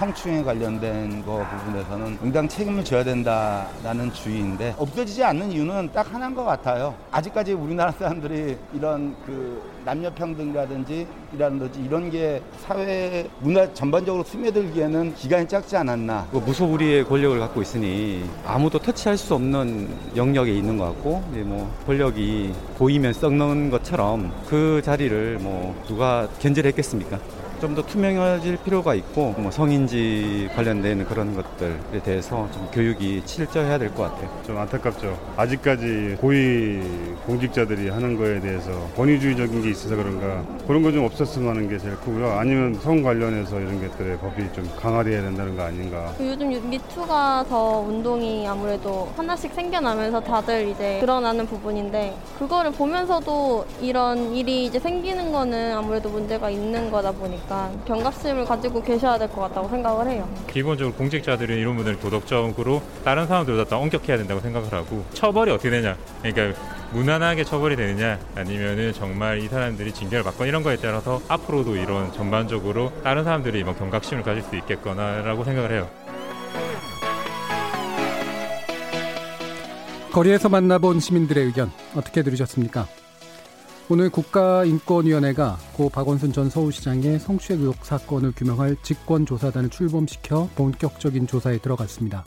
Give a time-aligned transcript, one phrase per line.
[0.00, 6.42] 성추행에 관련된 거 부분에서는 응당 책임을 져야 된다라는 주의인데 없어지지 않는 이유는 딱 하나인 것
[6.42, 6.94] 같아요.
[7.10, 15.46] 아직까지 우리나라 사람들이 이런 그 남녀 평등이라든지 이라든지 이런 게 사회 문화 전반적으로 스며들기에는 기간이
[15.46, 16.28] 짧지 않았나.
[16.32, 19.86] 그 무소불위의 권력을 갖고 있으니 아무도 터치할 수 없는
[20.16, 27.18] 영역에 있는 것 같고 뭐 권력이 보이면 썩는 것처럼 그 자리를 뭐 누가 견제를 했겠습니까?
[27.60, 33.94] 좀 더 투명해질 필요가 있고 뭐 성인지 관련된 그런 것들에 대해서 좀 교육이 실저해야 될
[33.94, 34.28] 것 같아요.
[34.46, 35.16] 좀 안타깝죠.
[35.36, 36.80] 아직까지 고위
[37.26, 41.94] 공직자들이 하는 거에 대해서 권위주의적인 게 있어서 그런가 그런 거 좀 없었으면 하는 게 제일
[41.96, 42.30] 크고요.
[42.32, 46.12] 아니면 성 관련해서 이런 것들의 법이 좀 강화돼야 된다는 거 아닌가.
[46.18, 54.64] 요즘 미투가 더 운동이 아무래도 하나씩 생겨나면서 다들 이제 드러나는 부분인데 그거를 보면서도 이런 일이
[54.64, 57.49] 이제 생기는 거는 아무래도 문제가 있는 거다 보니까
[57.86, 60.28] 경각심을 가지고 계셔야 될 것 같다고 생각을 해요.
[60.50, 65.96] 기본적으로 공직자들은 이런 분들 도덕적으로 다른 사람들보다 더 엄격해야 된다고 생각을 하고 처벌이 어떻게 되냐
[66.22, 66.58] 그러니까
[66.92, 72.92] 무난하게 처벌이 되느냐 아니면은 정말 이 사람들이 징계를 받거나 이런 거에 따라서 앞으로도 이런 전반적으로
[73.04, 75.88] 다른 사람들이 뭐 경각심을 가질 수 있겠거나라고 생각을 해요.
[80.12, 82.88] 거리에서 만나본 시민들의 의견 어떻게 들으셨습니까?
[83.92, 92.24] 오늘 국가인권위원회가 고 박원순 전 서울시장의 성추행 의혹 사건을 규명할 직권조사단을 출범시켜 본격적인 조사에 들어갔습니다.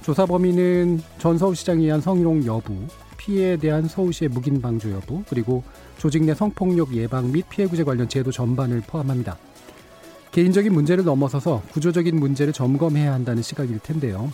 [0.00, 2.74] 조사 범위는 전 서울시장에 의한 성희롱 여부,
[3.18, 5.62] 피해에 대한 서울시의 묵인 방조 여부, 그리고
[5.98, 9.36] 조직 내 성폭력 예방 및 피해 구제 관련 제도 전반을 포함합니다.
[10.30, 14.32] 개인적인 문제를 넘어서서 구조적인 문제를 점검해야 한다는 시각일 텐데요.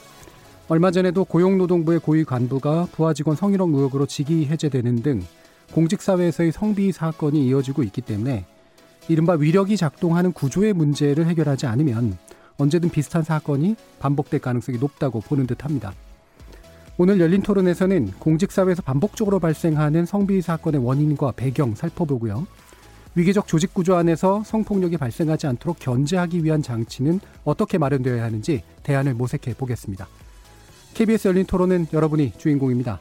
[0.69, 5.23] 얼마 전에도 고용노동부의 고위 간부가 부하 직원 성희롱 의혹으로 직위 해제되는 등
[5.73, 8.47] 공직사회에서의 성비위 사건이 이어지고 있기 때문에
[9.09, 12.17] 이른바 위력이 작동하는 구조의 문제를 해결하지 않으면
[12.59, 15.93] 언제든 비슷한 사건이 반복될 가능성이 높다고 보는 듯 합니다.
[16.97, 22.47] 오늘 열린 토론에서는 공직사회에서 반복적으로 발생하는 성비위 사건의 원인과 배경 살펴보고요.
[23.15, 29.55] 위기적 조직 구조 안에서 성폭력이 발생하지 않도록 견제하기 위한 장치는 어떻게 마련되어야 하는지 대안을 모색해
[29.55, 30.09] 보겠습니다.
[30.95, 33.01] KBS 열린 토론은 여러분이 주인공입니다.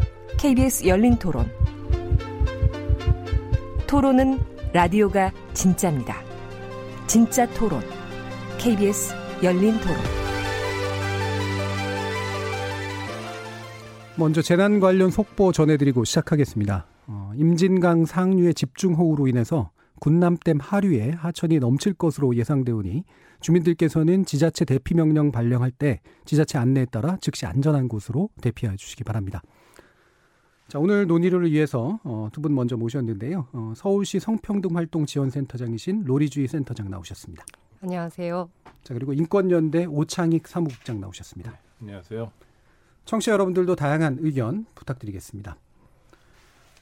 [0.41, 1.45] KBS 열린 토론.
[3.85, 4.39] 토론은
[4.73, 6.15] 라디오가 진짜입니다.
[7.05, 7.79] 진짜 토론,
[8.57, 9.13] KBS
[9.43, 9.97] 열린 토론.
[14.17, 16.87] 먼저 재난 관련 속보 전해드리고 시작하겠습니다.
[17.05, 19.69] 어, 임진강 상류의 집중호우로 인해서
[19.99, 23.03] 군남댐 하류에 하천이 넘칠 것으로 예상되오니
[23.41, 29.43] 주민들께서는 지자체 대피 명령 발령할 때 지자체 안내에 따라 즉시 안전한 곳으로 대피해 주시기 바랍니다.
[30.71, 33.47] 자, 오늘 논의를 위해서 어, 두 분 먼저 모셨는데요.
[33.51, 37.43] 어, 서울시 성평등활동지원센터장이신 로리주의 센터장 나오셨습니다.
[37.81, 38.49] 안녕하세요.
[38.83, 41.59] 자, 그리고 인권연대 오창익 사무국장 나오셨습니다.
[41.81, 42.31] 안녕하세요.
[43.03, 45.57] 청취자 여러분들도 다양한 의견 부탁드리겠습니다.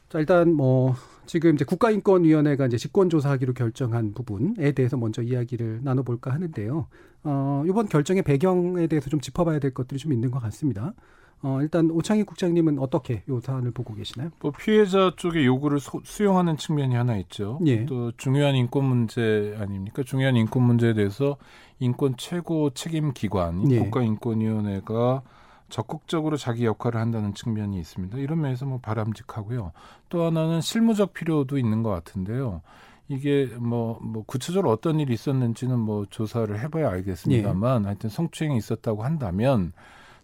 [0.09, 0.93] 자, 일단 뭐
[1.29, 6.87] 지금 이제 국가인권위원회가 이제 직권조사하기로 결정한 부분에 대해서 먼저 이야기를 나눠볼까 하는데요.
[7.23, 10.95] 어, 이번 결정의 배경에 대해서 좀 짚어봐야 될 것들이 좀 있는 것 같습니다.
[11.43, 14.31] 어, 일단 오창희 국장님은 어떻게 요 사안을 보고 계시나요?
[14.41, 17.59] 뭐 피해자 쪽의 요구를 소, 수용하는 측면이 하나 있죠.
[17.67, 17.85] 예.
[17.85, 20.01] 또 중요한 인권 문제 아닙니까?
[20.01, 21.37] 중요한 인권 문제에 대해서
[21.77, 23.77] 인권 최고 책임 기관 예.
[23.77, 25.21] 국가인권위원회가
[25.69, 28.17] 적극적으로 자기 역할을 한다는 측면이 있습니다.
[28.17, 29.71] 이런 면에서 뭐 바람직하고요.
[30.09, 32.61] 또 하나는 실무적 필요도 있는 것 같은데요.
[33.07, 39.73] 이게 뭐, 뭐 구체적으로 어떤 일이 있었는지는 뭐 조사를 해봐야 알겠습니다만 하여튼 성추행이 있었다고 한다면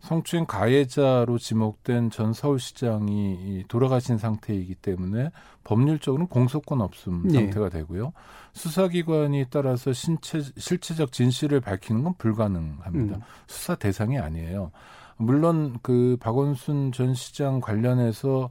[0.01, 5.31] 성추행 가해자로 지목된 전 서울시장이 돌아가신 상태이기 때문에
[5.63, 7.39] 법률적으로는 공소권 없음 예.
[7.39, 8.13] 상태가 되고요.
[8.53, 13.15] 수사기관이 따라서 신체, 실체적 진실을 밝히는 건 불가능합니다.
[13.15, 13.21] 음.
[13.47, 14.71] 수사 대상이 아니에요.
[15.17, 18.49] 물론 그 박원순 전 시장 관련해서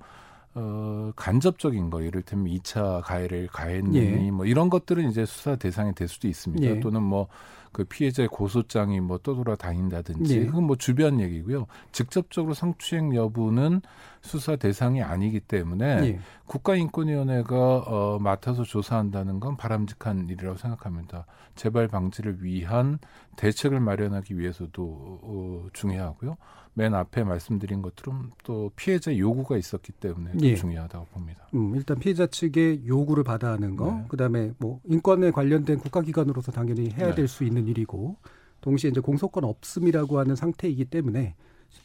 [0.54, 4.30] 어, 간접적인 거, 이를테면 2차 가해를 가했느니, 예.
[4.30, 6.64] 뭐 이런 것들은 이제 수사 대상이 될 수도 있습니다.
[6.66, 6.80] 예.
[6.80, 7.28] 또는 뭐
[7.74, 10.46] 그 피해자의 고소장이 뭐 떠돌아 다닌다든지 예.
[10.46, 11.66] 그건 뭐 주변 얘기고요.
[11.90, 13.82] 직접적으로 성추행 여부는
[14.22, 16.18] 수사 대상이 아니기 때문에 예.
[16.46, 21.26] 국가인권위원회가 어, 맡아서 조사한다는 건 바람직한 일이라고 생각합니다.
[21.56, 23.00] 재발 방지를 위한
[23.36, 26.36] 대책을 마련하기 위해서도 어, 중요하고요.
[26.74, 30.54] 맨 앞에 말씀드린 것처럼 또 피해자 요구가 있었기 때문에 또 예.
[30.56, 31.46] 중요하다고 봅니다.
[31.54, 34.04] 음, 일단 피해자 측의 요구를 받아 하는 거, 네.
[34.08, 37.14] 그다음에 뭐 인권에 관련된 국가기관으로서 당연히 해야 네.
[37.14, 38.16] 될수 있는 일이고,
[38.60, 41.34] 동시에 이제 공소권 없음이라고 하는 상태이기 때문에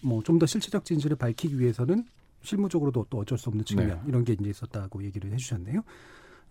[0.01, 2.05] 뭐 좀 더 실체적 진실을 밝히기 위해서는
[2.41, 4.01] 실무적으로도 또 어쩔 수 없는 측면 네.
[4.07, 5.81] 이런 게 이제 있었다고 얘기를 해주셨네요.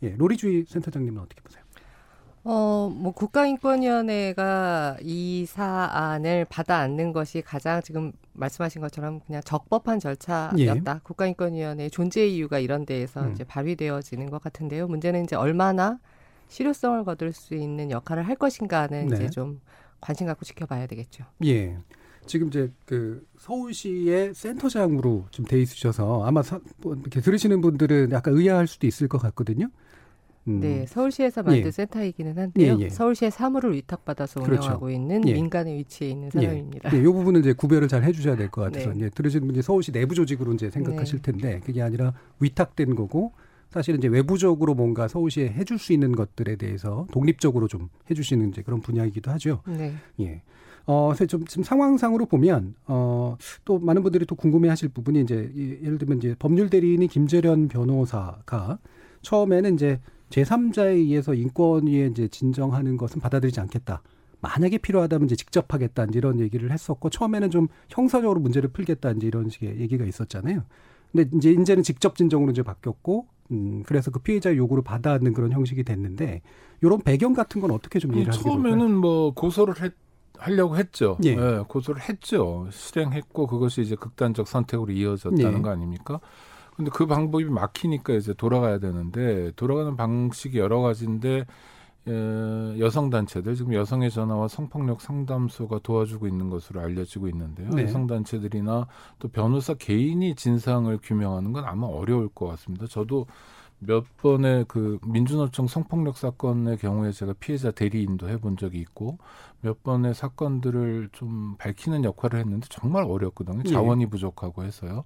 [0.05, 1.65] 예, 로리주의 센터장님은 어떻게 보세요?
[2.45, 11.01] 어, 뭐 국가인권위원회가 이 사안을 받아 안는 것이 가장 지금 말씀하신 것처럼 그냥 적법한 절차였다.
[11.03, 13.33] 국가인권위원회의 존재 이유가 이런 데에서 음.
[13.33, 14.87] 이제 발휘되어지는 것 같은데요.
[14.87, 15.99] 문제는 이제 얼마나
[16.49, 19.17] 실효성을 거둘 수 있는 역할을 할 것인가는 네.
[19.17, 19.61] 이제 좀
[20.01, 21.25] 관심 갖고 지켜봐야 되겠죠.
[21.45, 21.77] 예.
[22.27, 28.67] 지금 이제 그 서울시의 센터장으로 좀돼 있으셔서 아마 사, 뭐 이렇게 들으시는 분들은 약간 의아할
[28.67, 29.69] 수도 있을 것 같거든요.
[30.49, 30.61] 음.
[30.61, 31.71] 네, 서울시에서 만든 예.
[31.71, 32.77] 센터이기는 한데요.
[32.81, 32.89] 예, 예.
[32.89, 34.63] 서울시의 사무를 위탁받아서 그렇죠.
[34.63, 35.35] 운영하고 있는 예.
[35.35, 36.91] 민간에 위치해 있는 사람입니다.
[36.95, 39.11] 예, 이 부분은 이제 구별을 잘 해주셔야 될 것 같아서 네.
[39.11, 43.33] 들으시는 분이 서울시 내부 조직으로 이제 생각하실 텐데 그게 아니라 위탁된 거고
[43.71, 48.81] 사실은 이제 외부적으로 뭔가 서울시에 해줄 수 있는 것들에 대해서 독립적으로 좀 해주시는 이제 그런
[48.81, 49.61] 분야이기도 하죠.
[49.67, 49.93] 네.
[50.21, 50.41] 예.
[50.87, 53.37] 어, 그래서 좀 지금 상황상으로 보면 어,
[53.67, 57.69] 또 많은 분들이 또 궁금해 하실 부분이 이제 이- 예를 들면 이제 법률 대리인이 김재련
[57.69, 58.79] 변호사가
[59.21, 64.03] 처음에는 이제 제3자에 의해서 인권위에 이제 진정하는 것은 받아들이지 않겠다.
[64.41, 69.27] 만약에 필요하다면 이제 직접 하겠다 이제 이런 얘기를 했었고 처음에는 좀 형사적으로 문제를 풀겠다 이제
[69.27, 70.63] 이런 식의 얘기가 있었잖아요.
[71.13, 75.83] 근데 이제 이제는 직접 진정으로 이제 바뀌었고 음 그래서 그 피해자 요구를 받아안는 그런 형식이
[75.83, 76.43] 됐는데
[76.83, 78.63] 이런 배경 같은 건 어떻게 좀 이해를 하게 될까요?
[78.63, 79.95] 처음에는 뭐 고소를 했,
[80.37, 81.19] 하려고 했죠.
[81.25, 81.31] 예.
[81.31, 82.69] 예, 고소를 했죠.
[82.71, 85.63] 실행했고 그것이 이제 극단적 선택으로 이어졌다는 예.
[85.63, 86.21] 거 아닙니까?
[86.79, 91.45] 근데 그 방법이 막히니까 이제 돌아가야 되는데 돌아가는 방식이 여러 가지인데
[92.07, 97.69] 에, 여성 단체들 지금 여성의 전화와 성폭력 상담소가 도와주고 있는 것으로 알려지고 있는데요.
[97.71, 97.83] 네.
[97.83, 98.87] 여성 단체들이나
[99.19, 102.87] 또 변호사 개인이 진상을 규명하는 건 아마 어려울 것 같습니다.
[102.87, 103.27] 저도
[103.81, 109.19] 몇 번의 그 민주노총 성폭력 사건의 경우에 제가 피해자 대리인도 해본 적이 있고
[109.63, 113.63] 몇 번의 사건들을 좀 밝히는 역할을 했는데 정말 어렵거든요.
[113.65, 113.69] 예.
[113.69, 115.05] 자원이 부족하고 해서요.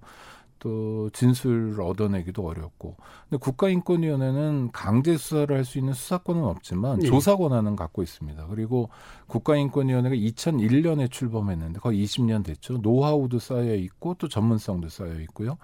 [0.59, 2.95] 또 진술을 얻어내기도 어렵고.
[3.29, 7.07] 근데 국가인권위원회는 강제 수사를 할 수 있는 수사권은 없지만 예.
[7.07, 8.47] 조사 권한은 갖고 있습니다.
[8.47, 8.89] 그리고
[9.27, 12.77] 국가인권위원회가 2001년에 출범했는데 거의 20년 됐죠.
[12.77, 15.57] 노하우도 쌓여 있고 또 전문성도 쌓여 있고요.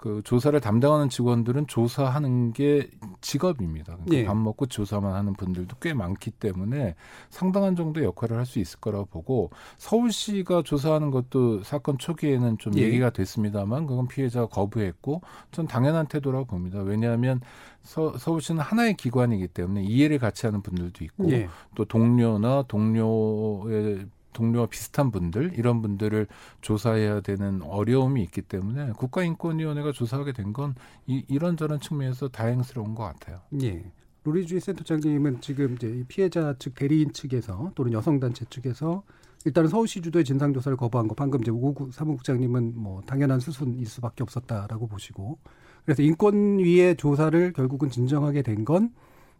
[0.00, 2.88] 그 조사를 담당하는 직원들은 조사하는 게
[3.20, 3.96] 직업입니다.
[3.96, 4.24] 그러니까 예.
[4.24, 6.94] 밥 먹고 조사만 하는 분들도 꽤 많기 때문에
[7.28, 12.72] 상당한 정도 의 역할을 할 수 있을 거라고 보고 서울시가 조사하는 것도 사건 초기에는 좀
[12.78, 12.82] 예.
[12.84, 15.20] 얘기가 됐습니다만 그건 피해자가 거부했고
[15.52, 16.80] 전 당연한 태도라고 봅니다.
[16.80, 17.42] 왜냐하면
[17.82, 21.46] 서, 서울시는 하나의 기관이기 때문에 이해를 같이 하는 분들도 있고 예.
[21.74, 26.26] 또 동료나 동료의 동료와 비슷한 분들 이런 분들을
[26.60, 30.74] 조사해야 되는 어려움이 있기 때문에 국가인권위원회가 조사하게 된 건
[31.06, 33.40] 이런저런 측면에서 다행스러운 것 같아요.
[33.62, 33.84] 예.
[34.24, 39.02] 로리주의 센터장님은 지금 이제 이 피해자 측 대리인 측에서 또는 여성단체 측에서
[39.44, 44.88] 일단은 서울시 주도의 진상조사를 거부한 거 방금 이제 오구 사무국장님은 뭐 당연한 수순일 수밖에 없었다라고
[44.88, 45.38] 보시고
[45.84, 48.92] 그래서 인권위의 조사를 결국은 진정하게 된건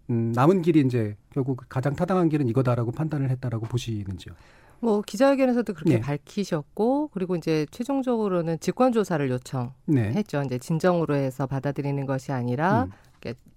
[0.08, 4.34] 음, 남은 길이 이제 결국 가장 타당한 길은 이거다라고 판단을 했다라고 보시는지요?
[4.80, 6.00] 뭐 기자회견에서도 그렇게 네.
[6.00, 9.72] 밝히셨고 그리고 이제 최종적으로는 직권 조사를 요청했죠.
[9.86, 10.14] 네.
[10.46, 12.90] 이제 진정으로 해서 받아들이는 것이 아니라 음.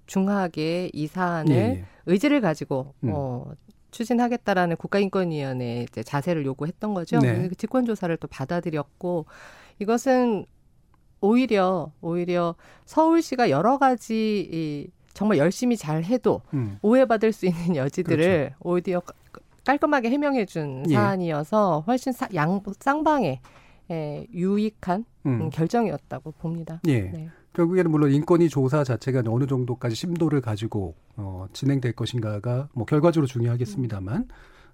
[0.06, 1.86] 중하게 이 사안을 예, 예.
[2.08, 3.12] 의지를 가지고 음.
[3.14, 3.46] 어,
[3.92, 7.20] 추진하겠다라는 국가인권위원회의 이제 자세를 요구했던 거죠.
[7.20, 7.48] 네.
[7.48, 9.26] 그 직권 조사를 또 받아들였고
[9.80, 10.46] 이것은
[11.22, 16.78] 오히려 오히려 서울시가 여러 가지 이 정말 열심히 잘 해도 음.
[16.82, 19.14] 오해받을 수 있는 여지들을 오히려 까-
[19.66, 20.94] 깔끔하게 해명해 준 예.
[20.94, 23.42] 사안이어서 훨씬 사, 양, 쌍방에
[23.92, 25.42] 에, 유익한 음.
[25.42, 26.82] 음, 결정이었다고 봅니다.
[26.88, 27.02] 예.
[27.02, 27.30] 네.
[27.54, 34.28] 결국에는 물론 인권위 조사 자체가 어느 정도까지 심도를 가지고 어, 진행될 것인가가 뭐 결과적으로 중요하겠습니다만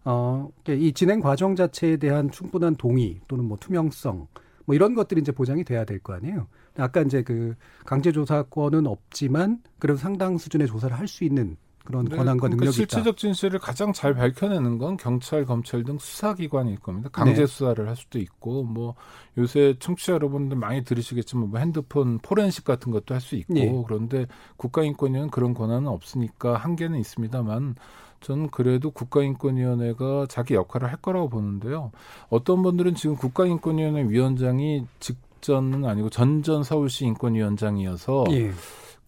[0.05, 4.27] 어, 이 진행 과정 자체에 대한 충분한 동의 또는 뭐 투명성
[4.65, 6.48] 뭐 이런 것들이 이제 보장이 돼야 될 거 아니에요.
[6.77, 7.55] 아까 이제 그
[7.86, 12.75] 강제 조사권은 없지만 그래도 상당 수준의 조사를 할 수 있는 그런 네, 권한과 그러니까 능력이
[12.75, 17.09] 실체적 진실을 가장 잘 밝혀내는 건 경찰, 검찰 등 수사기관일 겁니다.
[17.12, 17.48] 강제 네.
[17.48, 18.95] 수사를 할 수도 있고 뭐
[19.38, 23.83] 요새 청취자 여러분들 많이 들으시겠지만 뭐 핸드폰 포렌식 같은 것도 할 수 있고 네.
[23.86, 27.75] 그런데 국가인권위는 그런 권한은 없으니까 한계는 있습니다만
[28.21, 31.91] 저는 그래도 국가인권위원회가 자기 역할을 할 거라고 보는데요.
[32.29, 38.51] 어떤 분들은 지금 국가인권위원회 위원장이 직전은 아니고 전전 서울시 인권위원장이어서 예.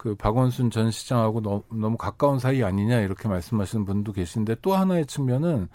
[0.02, 5.06] 그 박원순 전 시장하고 너, 너무 가까운 사이 아니냐 이렇게 말씀하시는 분도 계신데 또 하나의
[5.06, 5.68] 측면은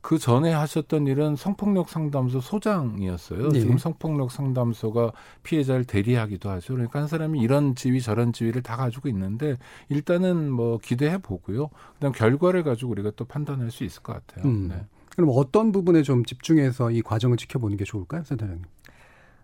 [0.00, 3.50] 그 전에 하셨던 일은 성폭력 상담소 소장이었어요.
[3.50, 3.60] 네.
[3.60, 5.12] 지금 성폭력 상담소가
[5.44, 6.74] 피해자를 대리하기도 하죠.
[6.74, 9.56] 그러니까 한 사람이 이런 지위 저런 지위를 다 가지고 있는데
[9.88, 11.70] 일단은 뭐 기대해 보고요.
[11.94, 14.50] 그다음 결과를 가지고 우리가 또 판단할 수 있을 것 같아요.
[14.50, 14.70] 음.
[14.70, 14.84] 네.
[15.14, 18.64] 그럼 어떤 부분에 좀 집중해서 이 과정을 지켜보는 게 좋을까요, 센터장님?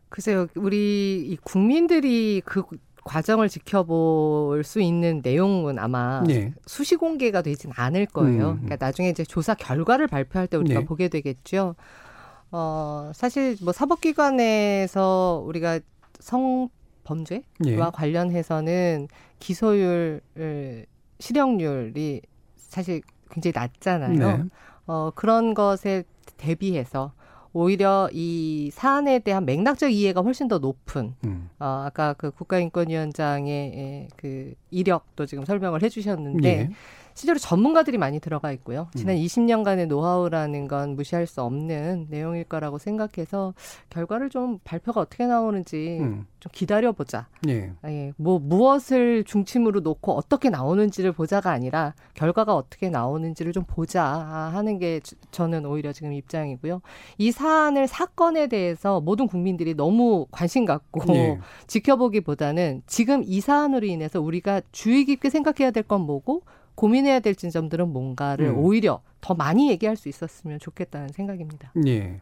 [0.08, 2.64] 글쎄요, 우리 국민들이 그
[3.04, 6.52] 과정을 지켜볼 수 있는 내용은 아마 네.
[6.66, 8.52] 수시 공개가 되진 않을 거예요.
[8.52, 8.62] 음.
[8.62, 10.86] 그러니까 나중에 이제 조사 결과를 발표할 때 우리가 네.
[10.86, 11.74] 보게 되겠죠.
[12.50, 15.80] 어, 사실 뭐 사법기관에서 우리가
[16.18, 16.68] 성
[17.04, 17.76] 범죄와 네.
[17.92, 19.08] 관련해서는
[19.38, 20.22] 기소율,
[21.18, 22.22] 실형률이
[22.56, 24.36] 사실 굉장히 낮잖아요.
[24.38, 24.44] 네.
[24.86, 26.04] 어, 그런 것에
[26.36, 27.12] 대비해서
[27.54, 31.48] 오히려 이 사안에 대한 맥락적 이해가 훨씬 더 높은 음.
[31.60, 36.70] 어, 아까 그 국가인권위원장의 그 이력도 지금 설명을 해주셨는데 예.
[37.14, 38.88] 실제로 전문가들이 많이 들어가 있고요.
[38.94, 39.20] 지난 음.
[39.22, 43.54] 20년간의 노하우라는 건 무시할 수 없는 내용일 거라고 생각해서
[43.90, 46.26] 결과를 좀 발표가 어떻게 나오는지 음.
[46.40, 47.28] 좀 기다려보자.
[47.48, 47.72] 예.
[47.86, 48.12] 예.
[48.16, 55.00] 뭐 무엇을 중심으로 놓고 어떻게 나오는지를 보자가 아니라 결과가 어떻게 나오는지를 좀 보자 하는 게
[55.30, 56.82] 저는 오히려 지금 입장이고요.
[57.18, 61.38] 이 사안을 사건에 대해서 모든 국민들이 너무 관심 갖고 예.
[61.68, 66.42] 지켜보기보다는 지금 이 사안으로 인해서 우리가 주의 깊게 생각해야 될 건 뭐고
[66.74, 68.58] 고민해야 될 점들은 뭔가를 음.
[68.58, 71.72] 오히려 더 많이 얘기할 수 있었으면 좋겠다는 생각입니다.
[71.86, 72.20] 예.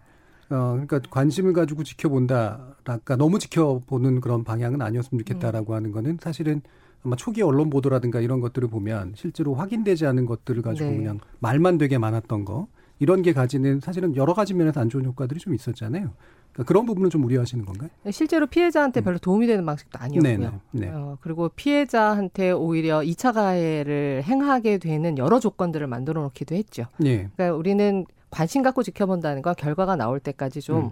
[0.51, 2.77] 어, 그러니까 관심을 가지고 지켜본다.
[2.83, 5.77] 그러니까 너무 지켜보는 그런 방향은 아니었으면 좋겠다라고 음.
[5.77, 6.61] 하는 거는 사실은
[7.05, 10.97] 아마 초기 언론 보도라든가 이런 것들을 보면 실제로 확인되지 않은 것들을 가지고 네.
[10.97, 12.69] 그냥 말만 되게 많았던 거
[12.99, 16.13] 이런 게 가지는 사실은 여러 가지 면에서 안 좋은 효과들이 좀 있었잖아요.
[16.53, 17.91] 그러니까 그런 부분은 좀 우려하시는 건가요?
[18.11, 19.05] 실제로 피해자한테 음.
[19.05, 20.39] 별로 도움이 되는 방식도 아니었고요.
[20.39, 20.51] 네네.
[20.73, 20.89] 네.
[20.91, 26.87] 어, 그리고 피해자한테 오히려 2차 가해를 행하게 되는 여러 조건들을 만들어 놓기도 했죠.
[26.99, 27.29] 네.
[27.35, 30.91] 그러니까 우리는 관심 갖고 지켜본다는 건 결과가 나올 때까지 좀 음.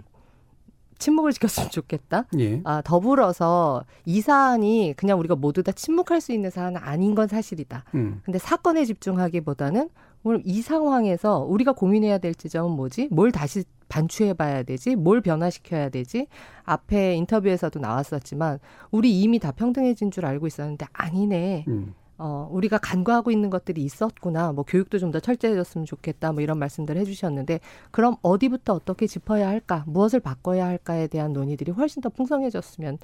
[1.01, 2.25] 침묵을 지켰으면 좋겠다.
[2.39, 2.61] 예.
[2.63, 7.85] 아, 더불어서 이 사안이 그냥 우리가 모두 다 침묵할 수 있는 사안은 아닌 건 사실이다.
[7.95, 8.21] 음.
[8.23, 9.89] 근데 사건에 집중하기보다는
[10.23, 13.09] 오늘 이 상황에서 우리가 고민해야 될 지점은 뭐지?
[13.11, 14.95] 뭘 다시 반추해 봐야 되지?
[14.95, 16.27] 뭘 변화시켜야 되지?
[16.63, 18.59] 앞에 인터뷰에서도 나왔었지만
[18.91, 21.65] 우리 이미 다 평등해진 줄 알고 있었는데 아니네.
[21.67, 21.93] 음.
[22.23, 24.51] 어, 우리가 간과하고 있는 것들이 있었구나.
[24.51, 26.31] 뭐 교육도 좀 더 철저해졌으면 좋겠다.
[26.33, 27.59] 뭐 이런 말씀들 해주셨는데
[27.89, 29.83] 그럼 어디부터 어떻게 짚어야 할까?
[29.87, 32.99] 무엇을 바꿔야 할까에 대한 논의들이 훨씬 더 풍성해졌으면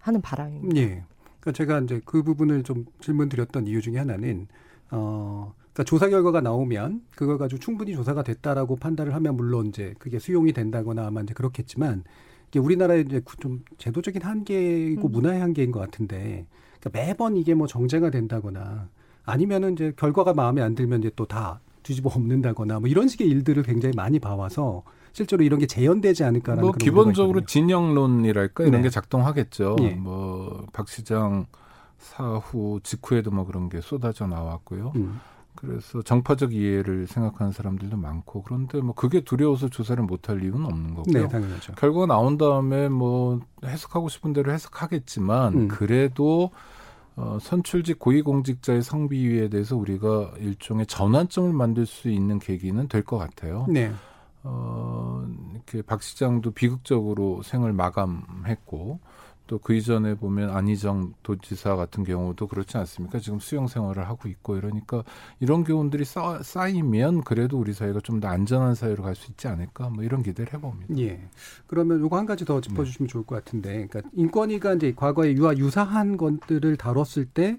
[0.00, 0.76] 하는 바람입니다.
[0.76, 1.02] 예.
[1.40, 4.46] 그러니까 제가 이제 그 부분을 좀 질문 드렸던 이유 중에 하나는
[4.90, 10.18] 어 그러니까 조사 결과가 나오면 그걸 가지고 충분히 조사가 됐다라고 판단을 하면 물론 이제 그게
[10.18, 12.02] 수용이 된다거나 아마 이제 그렇겠지만
[12.48, 15.12] 이게 우리나라의 이제 좀 제도적인 한계이고 음.
[15.12, 16.46] 문화의 한계인 것 같은데
[16.80, 18.88] 그러니까 매번 이게 뭐 정제가 된다거나
[19.24, 23.62] 아니면은 이제 결과가 마음에 안 들면 이제 또 다 뒤집어 엎는다거나 뭐 이런 식의 일들을
[23.62, 24.82] 굉장히 많이 봐와서
[25.12, 28.82] 실제로 이런 게 재현되지 않을까라는 뭐 기본적으로 진영론이랄까 이런 네.
[28.82, 29.76] 게 작동하겠죠.
[29.82, 29.90] 예.
[29.90, 31.46] 뭐박 시장
[31.98, 34.92] 사후 직후에도 뭐 그런 게 쏟아져 나왔고요.
[34.96, 35.20] 음.
[35.58, 41.22] 그래서 정파적 이해를 생각하는 사람들도 많고 그런데 뭐 그게 두려워서 조사를 못할 이유는 없는 거고요.
[41.22, 41.72] 네, 당연하죠.
[41.74, 45.68] 결과가 나온 다음에 뭐 해석하고 싶은 대로 해석하겠지만 음.
[45.68, 46.52] 그래도
[47.16, 53.66] 어, 선출직 고위공직자의 성비위에 대해서 우리가 일종의 전환점을 만들 수 있는 계기는 될 것 같아요.
[53.68, 53.90] 네.
[54.44, 59.00] 어, 이렇게 박 시장도 비극적으로 생을 마감했고
[59.48, 63.18] 또 그 이전에 보면 안희정 도지사 같은 경우도 그렇지 않습니까?
[63.18, 65.02] 지금 수용 생활을 하고 있고 이러니까
[65.40, 69.90] 이런 교훈들이 쌓, 쌓이면 그래도 우리 사회가 좀 더 안전한 사회로 갈 수 있지 않을까?
[69.90, 70.96] 뭐 이런 기대를 해봅니다.
[70.98, 71.20] 예.
[71.66, 73.12] 그러면 요거 한 가지 더 짚어주시면 네.
[73.12, 77.58] 좋을 것 같은데, 그러니까 인권위가 이제 과거에 유아 유사한 것들을 다뤘을 때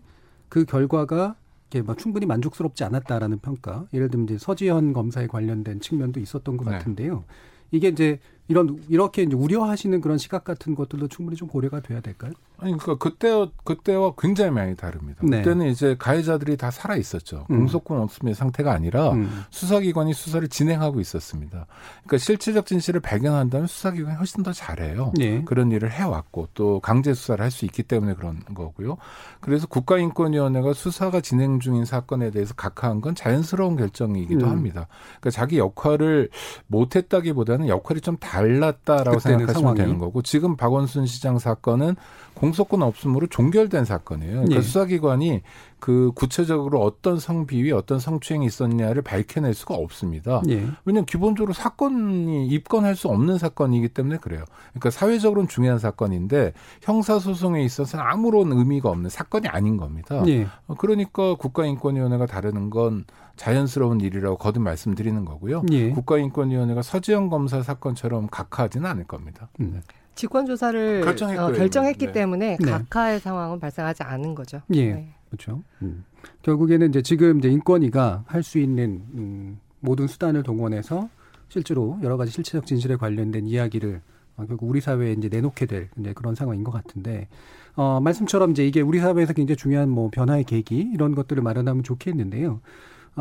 [0.50, 1.36] 그 결과가
[1.70, 3.86] 이렇게 뭐 충분히 만족스럽지 않았다라는 평가.
[3.94, 6.72] 예를 들면 이제 서지현 검사에 관련된 측면도 있었던 것 네.
[6.72, 7.24] 같은데요.
[7.72, 8.20] 이게 이제
[8.50, 12.34] 이런 이렇게 이제 우려하시는 그런 시각 같은 것들도 충분히 좀 고려가 돼야 될까요?
[12.58, 15.22] 아니 그러니까 그때 그때와 굉장히 많이 다릅니다.
[15.24, 15.38] 네.
[15.38, 17.46] 그때는 이제 가해자들이 다 살아 있었죠.
[17.52, 17.60] 음.
[17.60, 19.46] 공소권 없음의 상태가 아니라 음.
[19.50, 21.68] 수사기관이 수사를 진행하고 있었습니다.
[22.04, 25.14] 그러니까 실체적 진실을 발견한다면 수사기관이 훨씬 더 잘해요.
[25.16, 25.44] 네.
[25.46, 28.98] 그런 일을 해왔고 또 강제 수사를 할 수 있기 때문에 그런 거고요.
[29.42, 34.52] 그래서 국가인권위원회가 수사가 진행 중인 사건에 대해서 각하한 건 자연스러운 결정이기도 음.
[34.52, 34.88] 합니다.
[35.20, 36.30] 그러니까 자기 역할을
[36.68, 39.80] 못했다기보다는 역할이 좀 달랐다라고 생각하시면 상황이.
[39.80, 41.96] 되는 거고 지금 박원순 시장 사건은
[42.34, 44.34] 공소권 없음으로 종결된 사건이에요.
[44.34, 44.62] 그러니까 예.
[44.62, 45.42] 수사기관이
[45.80, 50.42] 그 구체적으로 어떤 성비위, 어떤 성추행이 있었냐를 밝혀낼 수가 없습니다.
[50.50, 50.66] 예.
[50.86, 54.44] 왜냐하면 기본적으로 사건이 입건할 수 없는 사건이기 때문에 그래요.
[54.72, 60.24] 그러니까 사회적으로는 중요한 사건인데 형사소송에 있어서는 아무런 의미가 없는 사건이 아닌 겁니다.
[60.28, 60.48] 예.
[60.68, 63.06] 어, 그러니까 국가인권위원회가 다루는 건
[63.40, 65.64] 자연스러운 일이라고 거듭 말씀드리는 거고요.
[65.72, 65.92] 예.
[65.92, 69.48] 국가인권위원회가 서지영 검사 사건처럼 각하하지는 않을 겁니다.
[69.62, 69.82] 음.
[70.14, 72.12] 직권 조사를 어, 결정했기 네.
[72.12, 72.70] 때문에 네.
[72.70, 74.62] 각하의 상황은 발생하지 않은 거죠.
[74.74, 74.94] 예.
[74.94, 75.14] 네.
[75.30, 75.64] 그렇죠.
[75.82, 76.04] 음.
[76.42, 81.08] 결국에는 이제 지금 이제 인권위가 할 수 있는 음, 모든 수단을 동원해서
[81.48, 84.02] 실제로 여러 가지 실체적 진실에 관련된 이야기를
[84.36, 87.30] 어, 결국 우리 사회에 이제 내놓게 될 이제 그런 상황인 것 같은데
[87.78, 92.60] 어, 말씀처럼 이제 이게 우리 사회에서 굉장히 중요한 뭐 변화의 계기 이런 것들을 마련하면 좋겠는데요.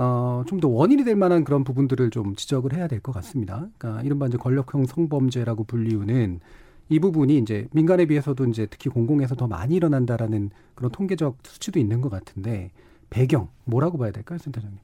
[0.00, 3.66] 어, 좀 더 원인이 될 만한 그런 부분들을 좀 지적을 해야 될 것 같습니다.
[3.78, 6.40] 그러니까 이른바 이제 권력형 성범죄라고 불리우는
[6.88, 12.00] 이 부분이 이제 민간에 비해서도 이제 특히 공공에서 더 많이 일어난다라는 그런 통계적 수치도 있는
[12.00, 12.70] 것 같은데
[13.10, 14.78] 배경 뭐라고 봐야 될까요, 센터장님?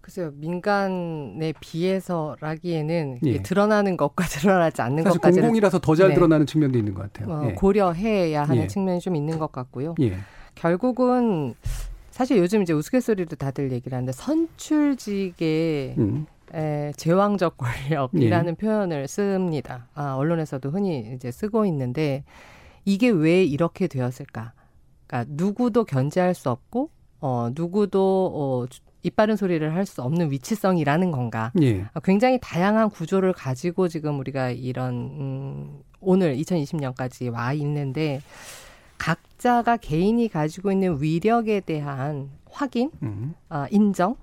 [0.00, 3.42] 글쎄요, 민간에 비해서라기에는 예.
[3.42, 6.14] 드러나는 것과 드러나지 않는 것까지 공공이라서 더잘 네.
[6.14, 7.34] 드러나는 측면도 있는 것 같아요.
[7.34, 7.52] 어, 예.
[7.52, 8.66] 고려해야 하는 예.
[8.66, 9.94] 측면이 좀 있는 것 같고요.
[10.00, 10.16] 예.
[10.54, 11.54] 결국은
[12.10, 16.26] 사실 요즘 이제 우스갯소리로 다들 얘기를 하는데 선출직에 음.
[16.52, 18.56] 에, 제왕적 권력이라는 예.
[18.56, 19.88] 표현을 씁니다.
[19.94, 22.24] 아, 언론에서도 흔히 이제 쓰고 있는데
[22.84, 24.52] 이게 왜 이렇게 되었을까?
[25.06, 26.90] 그러니까 누구도 견제할 수 없고
[27.20, 28.66] 어 누구도 어
[29.02, 31.52] 이빠른 소리를 할 수 없는 위치성이라는 건가?
[31.62, 31.84] 예.
[31.94, 38.20] 아, 굉장히 다양한 구조를 가지고 지금 우리가 이런 음, 오늘 2020년까지 와 있는데
[39.00, 43.34] 각자가 개인이 가지고 있는 위력에 대한 확인, 음.
[43.48, 44.14] 아, 인정,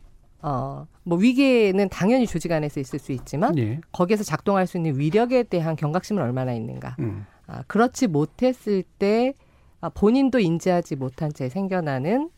[0.44, 3.82] 어, 뭐 위계는 당연히 조직 안에서 있을 수 있지만 예.
[3.92, 6.96] 거기에서 작동할 수 있는 위력에 대한 경각심은 얼마나 있는가.
[7.00, 7.26] 음.
[7.48, 9.34] 아, 그렇지 못했을 때
[9.82, 12.30] 아, 본인도 인지하지 못한 채 생겨나는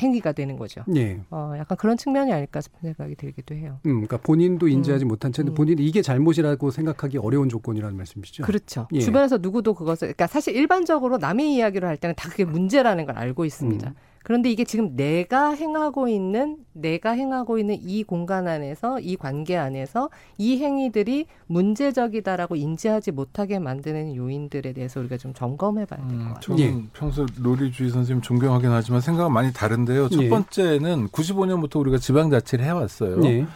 [0.00, 0.82] 행위가 되는 거죠.
[0.96, 1.20] 예.
[1.30, 3.78] 어, 약간 그런 측면이 아닐까 싶은 생각이 들기도 해요.
[3.86, 5.08] 음, 그러니까 본인도 인지하지 음.
[5.08, 5.54] 못한 채는 음.
[5.54, 8.44] 본인이 이게 잘못이라고 생각하기 어려운 조건이라는 말씀이시죠.
[8.44, 8.88] 그렇죠.
[8.92, 9.00] 예.
[9.00, 13.44] 주변에서 누구도 그것을, 그러니까 사실 일반적으로 남의 이야기를 할 때는 다 그게 문제라는 걸 알고
[13.44, 13.88] 있습니다.
[13.88, 13.94] 음.
[14.22, 20.10] 그런데 이게 지금 내가 행하고 있는 내가 행하고 있는 이 공간 안에서 이 관계 안에서
[20.36, 26.40] 이 행위들이 문제적이다라고 인지하지 못하게 만드는 요인들에 대해서 우리가 좀 점검해 봐야 될것 음, 같아요.
[26.40, 26.84] 저는 예.
[26.92, 30.10] 평소 로리주의 선생님 존경하긴 하지만 생각은 많이 다른데요.
[30.10, 30.28] 첫 예.
[30.28, 33.24] 번째는 95년부터 우리가 지방자치를 해왔어요.
[33.24, 33.46] 예.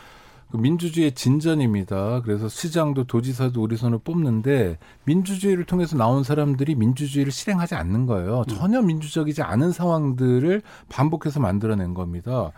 [0.54, 2.20] 그 민주주의의 진전입니다.
[2.22, 8.44] 그래서 시장도 도지사도 우리 손을 뽑는데 민주주의를 통해서 나온 사람들이 민주주의를 실행하지 않는 거예요.
[8.48, 8.54] 음.
[8.54, 12.52] 전혀 민주적이지 않은 상황들을 반복해서 만들어낸 겁니다.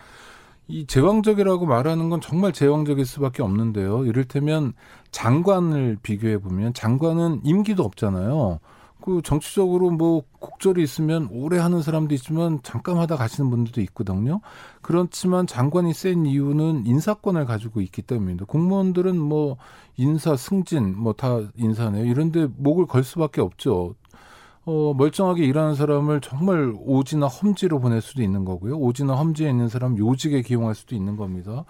[0.67, 4.05] 이 제왕적이라고 말하는 건 정말 제왕적일 수밖에 없는데요.
[4.05, 4.73] 이를테면
[5.09, 8.59] 장관을 비교해 보면 장관은 임기도 없잖아요.
[9.07, 14.41] 그 정치적으로 뭐 국절이 있으면 오래 하는 사람도 있지만 잠깐 하다 가시는 분들도 있거든요.
[14.81, 18.43] 그렇지만 장관이 센 이유는 인사권을 가지고 있기 때문입니다.
[18.47, 19.55] 공무원들은 뭐
[19.95, 22.03] 인사 승진 뭐 다 인사네요.
[22.03, 23.95] 이런데 목을 걸 수밖에 없죠.
[24.65, 28.75] 어, 멀쩡하게 일하는 사람을 정말 오지나 험지로 보낼 수도 있는 거고요.
[28.77, 31.63] 오지나 험지에 있는 사람 요직에 기용할 수도 있는 겁니다.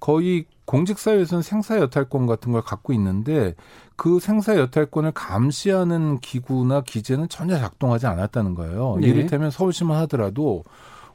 [0.00, 3.54] 거의 공직사회에서는 생사여탈권 같은 걸 갖고 있는데
[3.96, 8.96] 그 생사여탈권을 감시하는 기구나 기재는 전혀 작동하지 않았다는 거예요.
[9.00, 9.08] 네.
[9.08, 10.64] 이를테면 서울시만 하더라도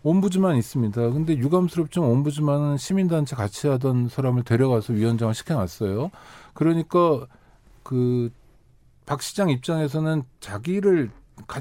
[0.03, 1.01] 옴부즈만 있습니다.
[1.09, 6.11] 근데 유감스럽지만 옴부즈만은 시민단체 같이 하던 사람을 데려가서 위원장을 시켜놨어요.
[6.53, 7.25] 그러니까
[7.83, 8.29] 그
[9.05, 11.11] 박 시장 입장에서는 자기를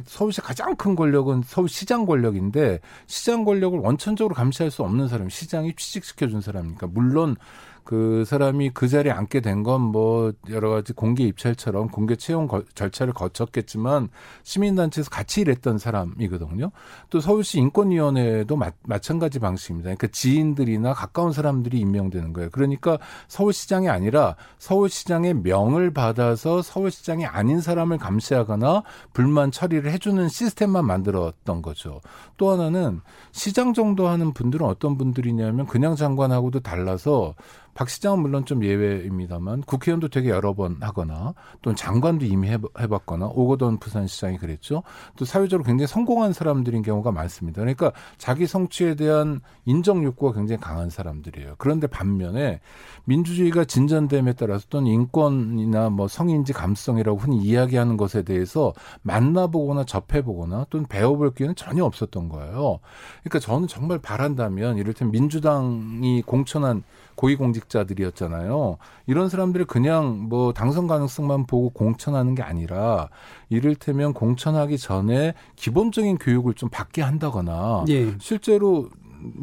[0.07, 6.41] 서울시 가장 큰 권력은 서울시장 권력인데 시장 권력을 원천적으로 감시할 수 없는 사람, 시장이 취직시켜준
[6.41, 7.37] 사람이니까 물론
[7.85, 12.63] 그 사람이 그 자리에 앉게 된 건 뭐 여러 가지 공개 입찰처럼 공개 채용 거,
[12.75, 14.09] 절차를 거쳤겠지만
[14.43, 16.71] 시민단체에서 같이 일했던 사람이거든요.
[17.11, 19.85] 또 서울시 인권위원회도 마, 마찬가지 방식입니다.
[19.87, 22.51] 그러니까 지인들이나 가까운 사람들이 임명되는 거예요.
[22.51, 31.63] 그러니까 서울시장이 아니라 서울시장의 명을 받아서 서울시장이 아닌 사람을 감시하거나 불만 처리를 해주는 시스템만 만들었던
[31.63, 32.01] 거죠.
[32.37, 33.01] 또 하나는
[33.33, 37.35] 시장 정도 하는 분들은 어떤 분들이냐면 그냥 장관하고도 달라서
[37.75, 43.79] 박 시장은 물론 좀 예외입니다만 국회의원도 되게 여러 번 하거나 또는 장관도 이미 해봤거나 오거돈
[43.79, 44.83] 부산시장이 그랬죠.
[45.17, 47.61] 또 사회적으로 굉장히 성공한 사람들인 경우가 많습니다.
[47.61, 51.57] 그러니까 자기 성취에 대한 인정 욕구가 굉장히 강한 사람들이에요.
[51.59, 52.61] 그런데 반면에
[53.05, 60.87] 민주주의가 진전됨에 따라서 또는 인권이나 뭐 성인지 감성이라고 흔히 이야기하는 것에 대해서 만나보거나 접해보거나 또는
[60.87, 62.79] 배워볼 기회는 전혀 없었던 거예요.
[63.23, 66.85] 그러니까 저는 정말 바란다면 이를테면 민주당이 공천한
[67.17, 68.79] 고위공직자들이었잖아요.
[69.07, 73.09] 이런 사람들을 그냥 뭐 당선 가능성만 보고 공천하는 게 아니라
[73.49, 78.15] 이를테면 공천하기 전에 기본적인 교육을 좀 받게 한다거나 예.
[78.19, 78.89] 실제로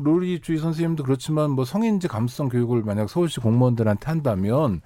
[0.03, 4.81] 로리주의 선생님도 그렇지만 뭐 성인지 감수성 교육을 만약 서울시 공무원들한테 한다면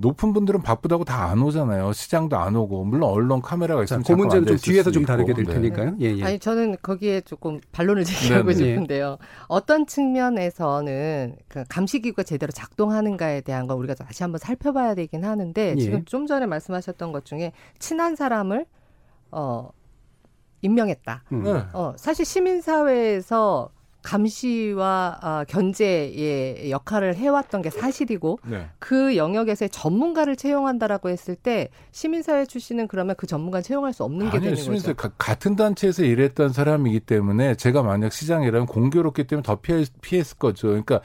[0.00, 1.92] 높은 분들은 바쁘다고 다 안 오잖아요.
[1.92, 5.44] 시장도 안 오고 물론 언론 카메라가 있으면 자, 그 문제는 좀 뒤에서 좀 다르게 될
[5.44, 5.52] 네.
[5.52, 5.96] 테니까요.
[6.00, 6.24] 예, 예.
[6.24, 8.64] 아니 저는 거기에 조금 반론을 제기하고 네, 네.
[8.64, 9.18] 싶은데요.
[9.46, 15.80] 어떤 측면에서는 그 감시기구가 제대로 작동하는가에 대한 건 우리가 다시 한번 살펴봐야 되긴 하는데 예.
[15.80, 18.66] 지금 좀 전에 말씀하셨던 것 중에 친한 사람을
[19.30, 19.68] 어
[20.62, 21.24] 임명했다.
[21.32, 21.44] 음.
[21.72, 23.70] 어 사실 시민사회에서
[24.02, 28.66] 감시와 어, 견제의 역할을 해왔던 게 사실이고 네.
[28.78, 34.36] 그 영역에서의 전문가를 채용한다라고 했을 때 시민사회 출신은 그러면 그 전문가 채용할 수 없는 게
[34.36, 35.14] 아니요, 되는 시민사회 거죠.
[35.18, 40.68] 같은 단체에서 일했던 사람이기 때문에 제가 만약 시장이라면 공교롭기 때문에 더 피했, 피했을 거죠.
[40.68, 41.00] 그러니까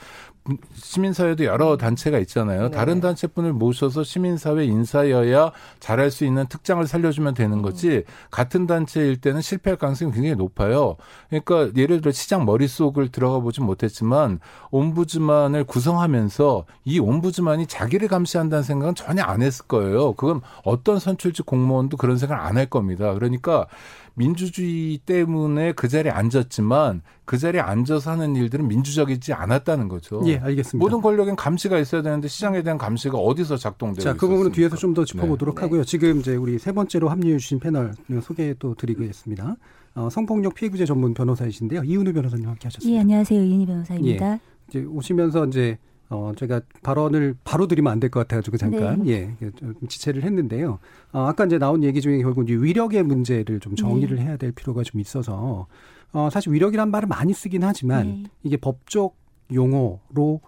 [0.73, 1.77] 시민사회도 여러 음.
[1.77, 2.63] 단체가 있잖아요.
[2.63, 2.71] 네.
[2.71, 7.61] 다른 단체분을 모셔서 시민사회 인사여야 잘할 수 있는 특장을 살려주면 되는 음.
[7.61, 10.95] 거지 같은 단체일 때는 실패할 가능성이 굉장히 높아요.
[11.29, 14.39] 그러니까 예를 들어 시장 머릿속을 들어가 보진 못했지만
[14.71, 20.13] 옴부즈만을 구성하면서 이 옴부즈만이 자기를 감시한다는 생각은 전혀 안 했을 거예요.
[20.13, 23.13] 그건 어떤 선출직 공무원도 그런 생각을 안 할 겁니다.
[23.13, 23.67] 그러니까
[24.15, 30.21] 민주주의 때문에 그 자리에 앉았지만 그 자리에 앉아서 하는 일들은 민주적이지 않았다는 거죠.
[30.25, 30.83] 예, 알겠습니다.
[30.83, 34.95] 모든 권력엔 감시가 있어야 되는데 시장에 대한 감시가 어디서 작동되고 자, 그 부분은 뒤에서 좀
[34.95, 35.61] 더 짚어보도록 네.
[35.61, 35.83] 하고요.
[35.83, 39.57] 지금 이제 우리 세 번째로 합류해 주신 패널 소개 또 드리겠습니다.
[39.95, 41.83] 어, 성폭력 피해구제 전문 변호사이신데요.
[41.83, 42.95] 이은우 변호사님 함께 하셨습니다.
[42.95, 43.43] 예, 안녕하세요.
[43.43, 44.31] 이은희 변호사입니다.
[44.33, 45.77] 예, 이제 오시면서 이제
[46.09, 49.35] 어, 제가 발언을 바로 드리면 안 될 것 같아가지고 잠깐, 네.
[49.41, 50.79] 예, 좀 지체를 했는데요.
[51.11, 54.23] 어, 아까 이제 나온 얘기 중에 결국 이제 위력의 문제를 좀 정리를 네.
[54.23, 55.67] 해야 될 필요가 좀 있어서,
[56.13, 58.23] 어, 사실 위력이란 말을 많이 쓰긴 하지만, 네.
[58.43, 59.15] 이게 법적
[59.53, 60.41] 용어로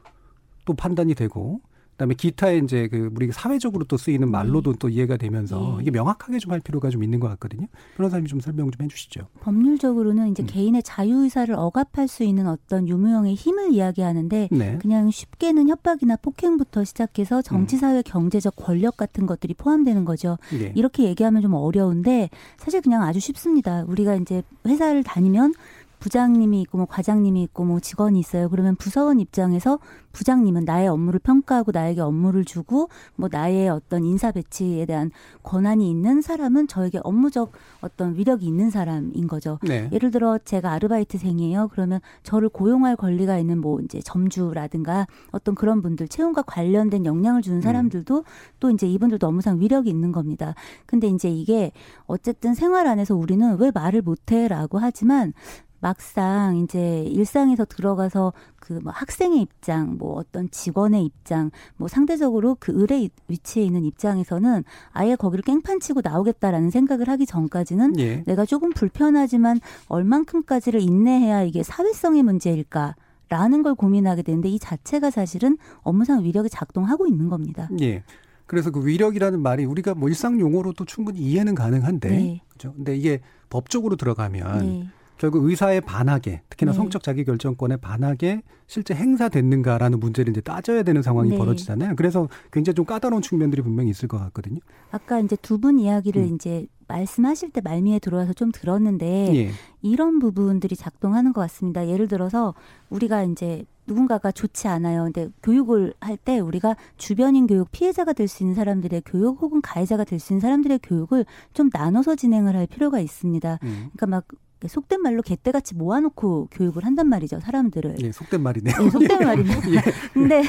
[0.66, 1.60] 또 판단이 되고,
[1.98, 4.78] 그다음에 기타의 이제 그 우리 사회적으로 또 쓰이는 말로도 네.
[4.80, 5.82] 또 이해가 되면서 네.
[5.82, 7.68] 이게 명확하게 좀 할 필요가 좀 있는 것 같거든요.
[7.98, 9.28] 변호사님 좀 설명 좀 해주시죠.
[9.42, 10.48] 법률적으로는 이제 음.
[10.48, 14.78] 개인의 자유 의사를 억압할 수 있는 어떤 유무형의 힘을 이야기하는데 네.
[14.80, 17.80] 그냥 쉽게는 협박이나 폭행부터 시작해서 정치, 음.
[17.80, 20.38] 사회, 경제적 권력 같은 것들이 포함되는 거죠.
[20.52, 20.72] 네.
[20.76, 23.84] 이렇게 얘기하면 좀 어려운데 사실 그냥 아주 쉽습니다.
[23.88, 25.54] 우리가 이제 회사를 다니면
[26.00, 28.50] 부장님이 있고 뭐 과장님이 있고 뭐 직원이 있어요.
[28.50, 29.80] 그러면 부서원 입장에서
[30.12, 35.12] 부장님은 나의 업무를 평가하고 나에게 업무를 주고 뭐 나의 어떤 인사 배치에 대한
[35.44, 39.60] 권한이 있는 사람은 저에게 업무적 어떤 위력이 있는 사람인 거죠.
[39.62, 39.90] 네.
[39.92, 41.70] 예를 들어 제가 아르바이트생이에요.
[41.72, 47.60] 그러면 저를 고용할 권리가 있는 뭐 이제 점주라든가 어떤 그런 분들 채용과 관련된 역량을 주는
[47.60, 47.62] 음.
[47.62, 48.24] 사람들도 음.
[48.60, 50.56] 또 이제 이분들도 업무상 위력이 있는 겁니다.
[50.88, 51.72] 근데 이제 이게
[52.06, 55.34] 어쨌든 생활 안에서 우리는 왜 말을 못해라고 하지만
[55.80, 62.72] 막상 이제 일상에서 들어가서 그 뭐 학생의 입장, 뭐 어떤 직원의 입장, 뭐 상대적으로 그
[62.82, 68.24] 을의 위치에 있는 입장에서는 아예 거기를 깽판 치고 나오겠다라는 생각을 하기 전까지는 예.
[68.26, 72.96] 내가 조금 불편하지만 얼만큼까지를 인내해야 이게 사회성의 문제일까?
[73.30, 77.68] 라는 걸 고민하게 되는데 이 자체가 사실은 업무상 위력이 작동하고 있는 겁니다.
[77.82, 78.04] 예.
[78.46, 82.42] 그래서 그 위력이라는 말이 우리가 뭐 일상 용어로도 충분히 이해는 가능한데, 네.
[82.48, 82.74] 그죠?
[82.74, 84.88] 근데 이게 법적으로 들어가면 네.
[85.18, 86.76] 결국 의사에 반하게 특히나 네.
[86.78, 91.38] 성적 자기 결정권에 반하게 실제 행사됐는가라는 문제를 이제 따져야 되는 상황이 네.
[91.38, 91.96] 벌어지잖아요.
[91.96, 94.60] 그래서 굉장히 좀 까다로운 측면들이 분명히 있을 것 같거든요.
[94.92, 96.36] 아까 이제 두 분 이야기를 음.
[96.36, 99.52] 이제 말씀하실 때 말미에 들어와서 좀 들었는데 예.
[99.82, 101.88] 이런 부분들이 작동하는 것 같습니다.
[101.88, 102.54] 예를 들어서
[102.90, 105.06] 우리가 이제 누군가가 좋지 않아요.
[105.06, 110.04] 근데 교육을 할 때 우리가 주변인 교육 피해자가 될 수 있는 사람들의 교육 혹은 가해자가
[110.04, 113.60] 될 수 있는 사람들의 교육을 좀 나눠서 진행을 할 필요가 있습니다.
[113.64, 113.90] 음.
[113.94, 114.26] 그러니까 막
[114.66, 117.98] 속된 말로 개떼같이 모아놓고 교육을 한단 말이죠 사람들을.
[118.02, 118.76] 예, 속된 말이네요.
[118.82, 119.52] 예, 속된 말이네.
[119.52, 119.82] 예.
[120.14, 120.44] 근데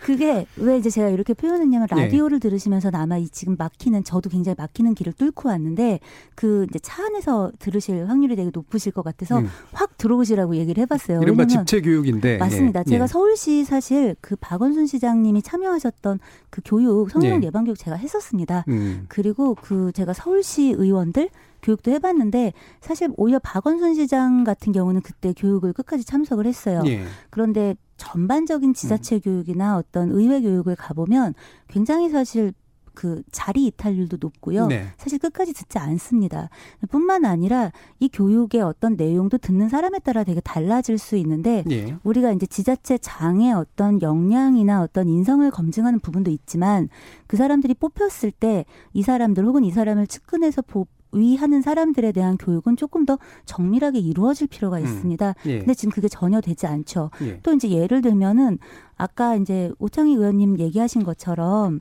[0.00, 2.02] 그게 왜 이제 제가 이렇게 표현했냐면 예.
[2.02, 2.38] 라디오를 예.
[2.40, 6.00] 들으시면서 아마 이 지금 막히는 저도 굉장히 막히는 길을 뚫고 왔는데
[6.34, 9.48] 그 이제 차 안에서 들으실 확률이 되게 높으실 것 같아서 음.
[9.72, 11.22] 확 들어오시라고 얘기를 해봤어요.
[11.22, 12.36] 이른바 집체 교육인데.
[12.38, 12.80] 맞습니다.
[12.80, 12.90] 예.
[12.90, 16.18] 제가 서울시 사실 그 박원순 시장님이 참여하셨던
[16.50, 18.64] 그 교육 성형 예방 교육 제가 했었습니다.
[18.68, 19.06] 음.
[19.08, 21.30] 그리고 그 제가 서울시 의원들
[21.64, 26.82] 교육도 해봤는데 사실 오히려 박원순 시장 같은 경우는 그때 교육을 끝까지 참석을 했어요.
[26.86, 27.04] 예.
[27.30, 29.20] 그런데 전반적인 지자체 음.
[29.20, 31.34] 교육이나 어떤 의회 교육을 가보면
[31.68, 32.52] 굉장히 사실
[32.94, 34.66] 그 자리 이탈률도 높고요.
[34.66, 34.86] 네.
[34.96, 36.48] 사실 끝까지 듣지 않습니다.
[36.90, 41.96] 뿐만 아니라 이 교육의 어떤 내용도 듣는 사람에 따라 되게 달라질 수 있는데 네.
[42.04, 46.88] 우리가 이제 지자체 장의 어떤 역량이나 어떤 인성을 검증하는 부분도 있지만
[47.26, 52.76] 그 사람들이 뽑혔을 때 이 사람들 혹은 이 사람을 측근해서 보, 위하는 사람들에 대한 교육은
[52.76, 54.84] 조금 더 정밀하게 이루어질 필요가 음.
[54.84, 55.28] 있습니다.
[55.28, 55.50] 음.
[55.50, 55.58] 예.
[55.58, 57.10] 근데 지금 그게 전혀 되지 않죠.
[57.22, 57.40] 예.
[57.42, 58.58] 또 이제 예를 들면은
[58.96, 61.80] 아까 이제 오창희 의원님 얘기하신 것처럼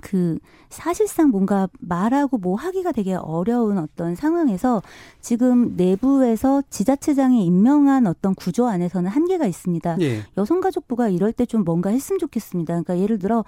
[0.00, 4.82] 그 사실상 뭔가 말하고 뭐 하기가 되게 어려운 어떤 상황에서
[5.20, 9.96] 지금 내부에서 지자체장이 임명한 어떤 구조 안에서는 한계가 있습니다.
[10.00, 10.22] 예.
[10.36, 12.72] 여성가족부가 이럴 때 좀 뭔가 했으면 좋겠습니다.
[12.72, 13.44] 그러니까 예를 들어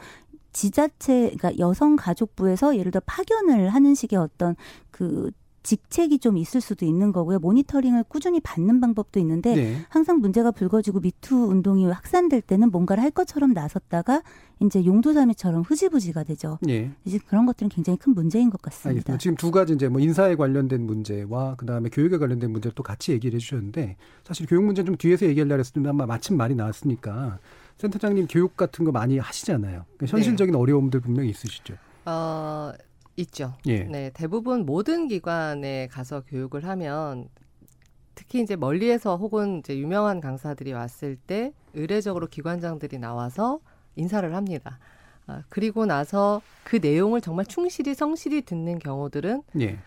[0.53, 4.55] 지자체 그러니까 여성가족부에서 예를 들어 파견을 하는 식의 어떤
[4.91, 5.31] 그
[5.67, 7.41] 직책이 좀 있을 수도 있는 거고요.
[7.41, 9.77] 모니터링을 꾸준히 받는 방법도 있는데 네.
[9.89, 14.23] 항상 문제가 불거지고 미투 운동이 확산될 때는 뭔가를 할 것처럼 나섰다가
[14.61, 16.59] 이제 용두사미처럼 흐지부지가 되죠.
[16.63, 16.93] 네.
[17.05, 18.91] 이제 그런 것들은 굉장히 큰 문제인 것 같습니다.
[18.91, 19.19] 알겠습니다.
[19.19, 23.35] 지금 두 가지 이제 뭐 인사에 관련된 문제와 그다음에 교육에 관련된 문제를 또 같이 얘기를
[23.35, 27.41] 해 주셨는데 사실 교육 문제는 좀 뒤에서 얘기하려고 했었는데 아마 마침 말이 나왔으니까
[27.79, 29.85] 센터장님 교육 같은 거 많이 하시잖아요.
[29.97, 30.59] 그러니까 현실적인 네.
[30.59, 31.75] 어려움들 분명히 있으시죠.
[32.07, 32.73] 어,
[33.17, 33.55] 있죠.
[33.67, 33.85] 예.
[33.85, 37.29] 네, 대부분 모든 기관에 가서 교육을 하면
[38.15, 43.61] 특히 이제 멀리에서 혹은 이제 유명한 강사들이 왔을 때 의례적으로 기관장들이 나와서
[43.97, 44.79] 인사를 합니다.
[45.27, 49.79] 아, 그리고 나서 그 내용을 정말 충실히 성실히 듣는 경우들은 예.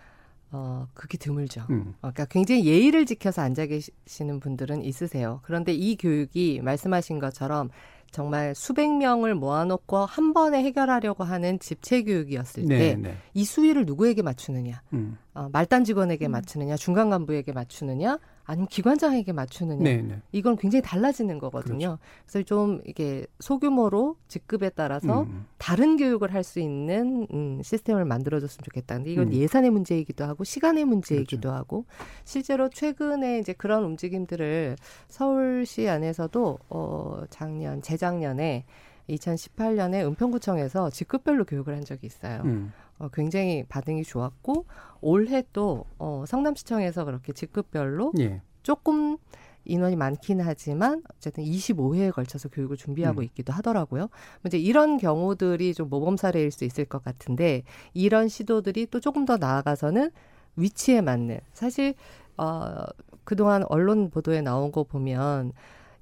[0.51, 1.65] 어, 그게 드물죠.
[1.69, 1.93] 음.
[1.97, 5.39] 어, 그러니까 굉장히 예의를 지켜서 앉아 계시는 분들은 있으세요.
[5.43, 7.69] 그런데 이 교육이 말씀하신 것처럼
[8.11, 13.43] 정말 수백 명을 모아놓고 한 번에 해결하려고 하는 집체 교육이었을 때이 네, 네.
[13.43, 15.17] 수위를 누구에게 맞추느냐, 음.
[15.33, 16.31] 어, 말단 직원에게 음.
[16.31, 18.19] 맞추느냐, 중간 간부에게 맞추느냐,
[18.49, 20.01] 아니면 기관장에게 맞추느냐 네네.
[20.01, 20.21] 네.
[20.31, 21.77] 이건 굉장히 달라지는 거거든요.
[21.77, 21.99] 그렇죠.
[22.25, 25.45] 그래서 좀 이게 소규모로 직급에 따라서 음.
[25.59, 28.95] 다른 교육을 할 수 있는 음, 시스템을 만들어줬으면 좋겠다.
[28.95, 29.33] 근데 이건 음.
[29.33, 31.55] 예산의 문제이기도 하고 시간의 문제이기도 그렇죠.
[31.55, 31.85] 하고
[32.23, 34.77] 실제로 최근에 이제 그런 움직임들을
[35.09, 38.65] 서울시 안에서도 어 작년 재작년에
[39.09, 42.41] 2018년에 은평구청에서 직급별로 교육을 한 적이 있어요.
[42.45, 42.71] 음.
[42.99, 44.65] 어, 굉장히 반응이 좋았고
[45.01, 48.41] 올해 또 어, 성남시청에서 그렇게 직급별로 예.
[48.61, 49.17] 조금
[49.65, 53.23] 인원이 많긴 하지만 어쨌든 25회에 걸쳐서 교육을 준비하고 음.
[53.25, 54.09] 있기도 하더라고요.
[54.45, 59.37] 이제 이런 경우들이 좀 모범 사례일 수 있을 것 같은데 이런 시도들이 또 조금 더
[59.37, 60.11] 나아가서는
[60.55, 61.93] 위치에 맞는 사실
[62.37, 62.83] 어
[63.23, 65.51] 그동안 언론 보도에 나온 거 보면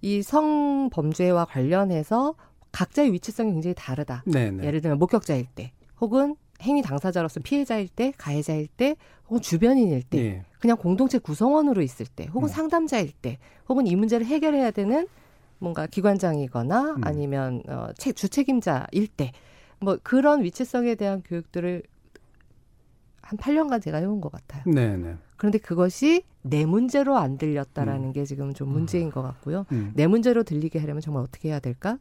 [0.01, 2.35] 이 성범죄와 관련해서
[2.71, 4.23] 각자의 위치성이 굉장히 다르다.
[4.25, 4.63] 네네.
[4.65, 8.95] 예를 들면 목격자일 때 혹은 행위 당사자로서 피해자일 때, 가해자일 때,
[9.27, 10.45] 혹은 주변인일 때, 예.
[10.59, 12.47] 그냥 공동체 구성원으로 있을 때, 혹은 음.
[12.47, 13.37] 상담자일 때,
[13.69, 15.07] 혹은 이 문제를 해결해야 되는
[15.59, 17.01] 뭔가 기관장이거나 음.
[17.03, 19.31] 아니면 어, 주책임자일 때,
[19.79, 21.83] 뭐 그런 위치성에 대한 교육들을
[23.21, 24.63] 한 8년간 제가 해온 것 같아요.
[24.65, 25.17] 네네.
[25.35, 28.13] 그런데 그것이 내 문제로 안 들렸다라는 음.
[28.13, 29.65] 게 지금 좀 문제인 것 같고요.
[29.73, 29.91] 음.
[29.95, 31.99] 내 문제로 들리게 하려면 정말 어떻게 해야 될까?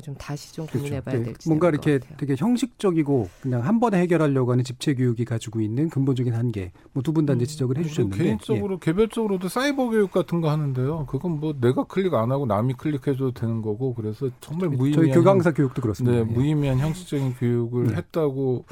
[0.00, 0.66] 좀 다시 좀.
[0.66, 1.24] 고민해봐야 그렇죠.
[1.24, 6.34] 될지 뭔가 이렇게 되게 형식적이고 그냥 한 번에 해결하려고 하는 집체 교육이 가지고 있는 근본적인
[6.34, 7.46] 한계 뭐 두 분다 이제 음.
[7.46, 8.78] 지적을 해주셨는데 개인적으로 예.
[8.82, 11.06] 개별적으로도 사이버 교육 같은 거 하는데요.
[11.06, 15.52] 그건 뭐 내가 클릭 안 하고 남이 클릭해줘도 되는 거고 그래서 정말 무의미한 저희 교강사
[15.52, 16.16] 교육도 그렇습니다.
[16.16, 16.24] 네, 예.
[16.24, 17.94] 무의미한 형식적인 교육을 네.
[17.94, 18.64] 했다고.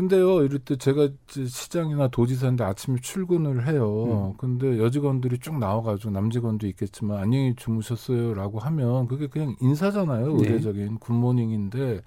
[0.00, 4.32] 근데요, 이럴 때 제가 시장이나 도지사인데 아침에 출근을 해요.
[4.32, 4.34] 음.
[4.38, 10.26] 근데 여직원들이 쭉 나와가지고 남직원도 있겠지만 안녕히 주무셨어요라고 하면 그게 그냥 인사잖아요.
[10.28, 10.32] 네.
[10.32, 10.96] 의례적인 네.
[10.98, 12.00] 굿모닝인데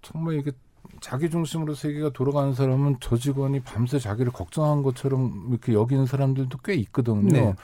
[0.00, 0.52] 정말 이게
[1.00, 6.74] 자기 중심으로 세계가 돌아가는 사람은 저 직원이 밤새 자기를 걱정한 것처럼 이렇게 여기는 사람들도 꽤
[6.74, 7.28] 있거든요.
[7.28, 7.54] 네.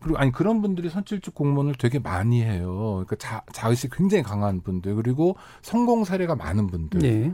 [0.00, 3.04] 그리고 아니 그런 분들이 선출직 공무원을 되게 많이 해요.
[3.06, 7.00] 그러니까 자, 자의식 굉장히 강한 분들 그리고 성공 사례가 많은 분들.
[7.00, 7.32] 네.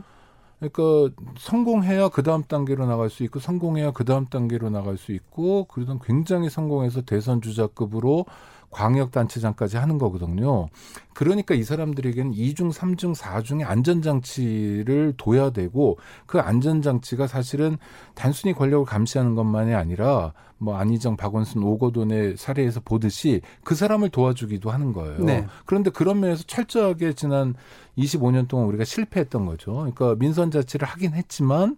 [0.59, 5.65] 그러니까 성공해야 그 다음 단계로 나갈 수 있고 성공해야 그 다음 단계로 나갈 수 있고
[5.65, 8.25] 그러던 굉장히 성공해서 대선 주자급으로
[8.71, 10.67] 광역단체장까지 하는 거거든요.
[11.13, 17.77] 그러니까 이 사람들에게는 2중, 3중, 4중의 안전장치를 둬야 되고 그 안전장치가 사실은
[18.13, 24.93] 단순히 권력을 감시하는 것만이 아니라 뭐 안희정, 박원순, 오거돈의 사례에서 보듯이 그 사람을 도와주기도 하는
[24.93, 25.19] 거예요.
[25.19, 25.45] 네.
[25.65, 27.55] 그런데 그런 면에서 철저하게 지난
[27.97, 29.73] 25년 동안 우리가 실패했던 거죠.
[29.73, 31.77] 그러니까 민선 자치를 하긴 했지만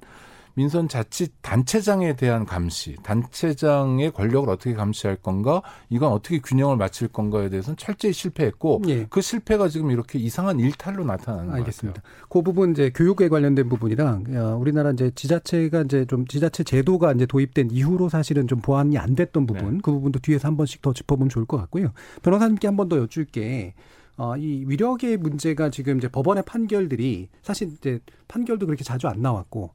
[0.59, 7.47] 민선 자치 단체장에 대한 감시, 단체장의 권력을 어떻게 감시할 건가, 이건 어떻게 균형을 맞출 건가에
[7.47, 9.05] 대해서는 철저히 실패했고 예.
[9.09, 12.01] 그 실패가 지금 이렇게 이상한 일탈로 나타나는 알겠습니다.
[12.27, 17.25] 그 부분 이제 교육에 관련된 부분이랑 어, 우리나라 이제 지자체가 이제 좀 지자체 제도가 이제
[17.25, 19.79] 도입된 이후로 사실은 좀 보완이 안 됐던 부분, 네.
[19.81, 21.93] 그 부분도 뒤에서 한 번씩 더 짚어보면 좋을 것 같고요.
[22.21, 23.75] 변호사님께 한 번 더 여쭐게.
[24.17, 29.71] 어, 이 위력의 문제가 지금 이제 법원의 판결들이 사실 이제 판결도 그렇게 자주 안 나왔고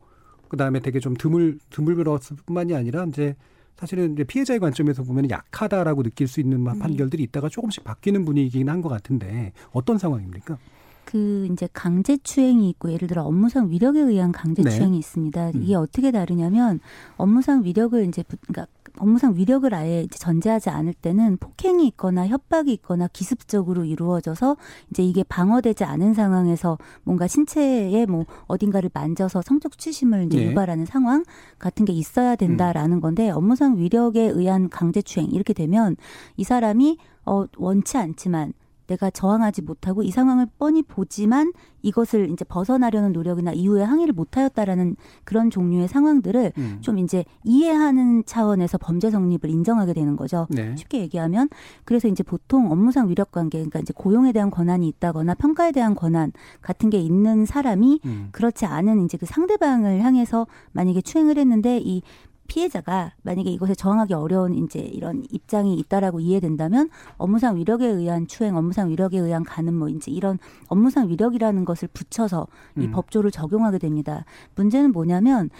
[0.54, 3.34] 그 다음에 되게 좀 드물 드물었을 뿐만이 아니라 이제
[3.74, 6.78] 사실은 이제 피해자의 관점에서 보면 약하다라고 느낄 수 있는 음.
[6.78, 10.56] 판결들이 있다가 조금씩 바뀌는 분위기긴 한 것 같은데 어떤 상황입니까?
[11.04, 14.98] 그 이제 강제 추행이 있고 예를 들어 업무상 위력에 의한 강제추행이 네.
[14.98, 15.50] 있습니다.
[15.56, 15.80] 이게 음.
[15.80, 16.78] 어떻게 다르냐면
[17.16, 18.66] 업무상 위력을 이제 그러니까
[18.98, 24.56] 업무상 위력을 아예 전제하지 않을 때는 폭행이 있거나 협박이 있거나 기습적으로 이루어져서
[24.90, 30.50] 이제 이게 방어되지 않은 상황에서 뭔가 신체에 뭐 어딘가를 만져서 성적 취심을 이제 네.
[30.50, 31.24] 유발하는 상황
[31.58, 33.00] 같은 게 있어야 된다라는 음.
[33.00, 35.96] 건데 업무상 위력에 의한 강제추행 이렇게 되면
[36.36, 38.52] 이 사람이 어 원치 않지만
[38.86, 45.50] 내가 저항하지 못하고 이 상황을 뻔히 보지만 이것을 이제 벗어나려는 노력이나 이후에 항의를 못하였다라는 그런
[45.50, 46.78] 종류의 상황들을 음.
[46.80, 50.46] 좀 이제 이해하는 차원에서 범죄 성립을 인정하게 되는 거죠.
[50.50, 50.74] 네.
[50.76, 51.48] 쉽게 얘기하면
[51.84, 56.32] 그래서 이제 보통 업무상 위력 관계, 그러니까 이제 고용에 대한 권한이 있다거나 평가에 대한 권한
[56.62, 58.28] 같은 게 있는 사람이 음.
[58.32, 62.02] 그렇지 않은 이제 그 상대방을 향해서 만약에 추행을 했는데 이
[62.46, 68.90] 피해자가 만약에 이것에 저항하기 어려운 이제 이런 입장이 있다라고 이해된다면 업무상 위력에 의한 추행, 업무상
[68.90, 72.46] 위력에 의한 가늠 뭐 이제 이런 업무상 위력이라는 것을 붙여서
[72.78, 72.90] 이 음.
[72.92, 74.24] 법조를 적용하게 됩니다.
[74.54, 75.50] 문제는 뭐냐면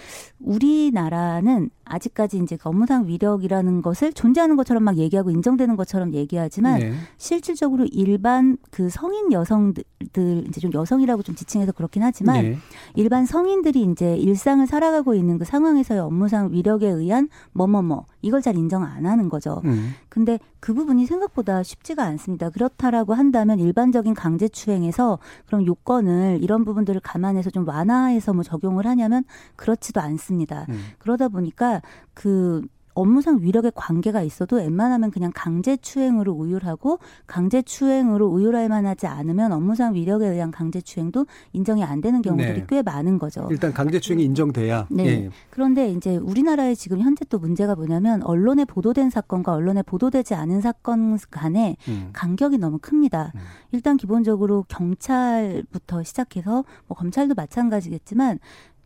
[0.40, 6.92] 우리나라는 아직까지 이제 그 업무상 위력이라는 것을 존재하는 것처럼 막 얘기하고 인정되는 것처럼 얘기하지만 네.
[7.18, 9.84] 실질적으로 일반 그 성인 여성들
[10.48, 12.58] 이제 좀 여성이라고 좀 지칭해서 그렇긴 하지만 네.
[12.94, 18.56] 일반 성인들이 이제 일상을 살아가고 있는 그 상황에서의 업무상 위력 에 의한 뭐뭐뭐 이걸 잘
[18.56, 19.60] 인정 안 하는 거죠.
[19.64, 19.92] 음.
[20.08, 22.50] 근데 그 부분이 생각보다 쉽지가 않습니다.
[22.50, 29.24] 그렇다라고 한다면 일반적인 강제 추행에서 그럼 요건을 이런 부분들을 감안해서 좀 완화해서 뭐 적용을 하냐면
[29.56, 30.66] 그렇지도 않습니다.
[30.68, 30.80] 음.
[30.98, 31.82] 그러다 보니까
[32.14, 32.62] 그
[32.94, 40.50] 업무상 위력의 관계가 있어도 웬만하면 그냥 강제추행으로 우율하고 강제추행으로 우율할 만하지 않으면 업무상 위력에 의한
[40.50, 42.66] 강제추행도 인정이 안 되는 경우들이 네.
[42.68, 43.48] 꽤 많은 거죠.
[43.50, 44.86] 일단 강제추행이 인정돼야.
[44.90, 45.06] 네.
[45.06, 45.30] 예.
[45.50, 51.18] 그런데 이제 우리나라에 지금 현재 또 문제가 뭐냐면 언론에 보도된 사건과 언론에 보도되지 않은 사건
[51.30, 52.10] 간에 음.
[52.12, 53.32] 간격이 너무 큽니다.
[53.34, 53.40] 음.
[53.72, 58.38] 일단 기본적으로 경찰부터 시작해서 뭐 검찰도 마찬가지겠지만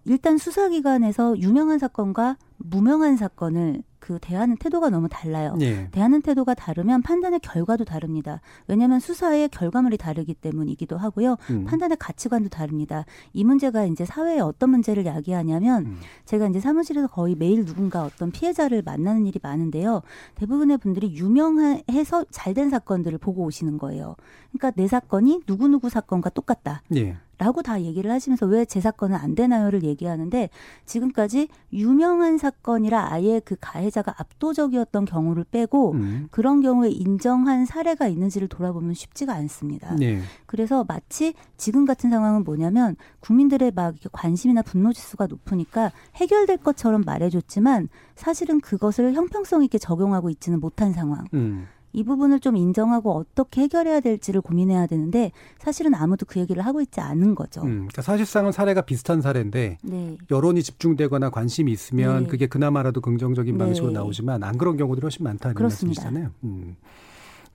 [0.04, 5.54] 일단 수사기관에서 유명한 사건과 무명한 사건을 그 대하는 태도가 너무 달라요.
[5.60, 5.90] 예.
[5.90, 8.40] 대하는 태도가 다르면 판단의 결과도 다릅니다.
[8.66, 11.36] 왜냐하면 수사의 결과물이 다르기 때문이기도 하고요.
[11.50, 11.66] 음.
[11.66, 13.04] 판단의 가치관도 다릅니다.
[13.34, 15.98] 이 문제가 이제 사회에 어떤 문제를 야기하냐면 음.
[16.24, 20.00] 제가 이제 사무실에서 거의 매일 누군가 어떤 피해자를 만나는 일이 많은데요.
[20.36, 24.16] 대부분의 분들이 유명해서 잘된 사건들을 보고 오시는 거예요.
[24.52, 26.80] 그러니까 내 사건이 누구누구 사건과 똑같다.
[26.96, 27.18] 예.
[27.38, 30.50] 라고 다 얘기를 하시면서 왜 제 사건은 안 되나요를 얘기하는데
[30.84, 36.28] 지금까지 유명한 사건이라 아예 그 가해자가 압도적이었던 경우를 빼고 음.
[36.30, 39.94] 그런 경우에 인정한 사례가 있는지를 돌아보면 쉽지가 않습니다.
[39.94, 40.20] 네.
[40.46, 47.88] 그래서 마치 지금 같은 상황은 뭐냐면 국민들의 막 관심이나 분노 지수가 높으니까 해결될 것처럼 말해줬지만
[48.14, 51.24] 사실은 그것을 형평성 있게 적용하고 있지는 못한 상황.
[51.32, 51.66] 음.
[51.92, 57.00] 이 부분을 좀 인정하고 어떻게 해결해야 될지를 고민해야 되는데 사실은 아무도 그 얘기를 하고 있지
[57.00, 57.62] 않은 거죠.
[57.62, 60.18] 음, 그러니까 사실상은 사례가 비슷한 사례인데 네.
[60.30, 62.28] 여론이 집중되거나 관심이 있으면 네.
[62.28, 63.64] 그게 그나마라도 긍정적인 네.
[63.64, 66.02] 방식으로 나오지만 안 그런 경우들이 훨씬 많다는 그렇습니다.
[66.02, 66.30] 말씀이시잖아요.
[66.44, 66.76] 음.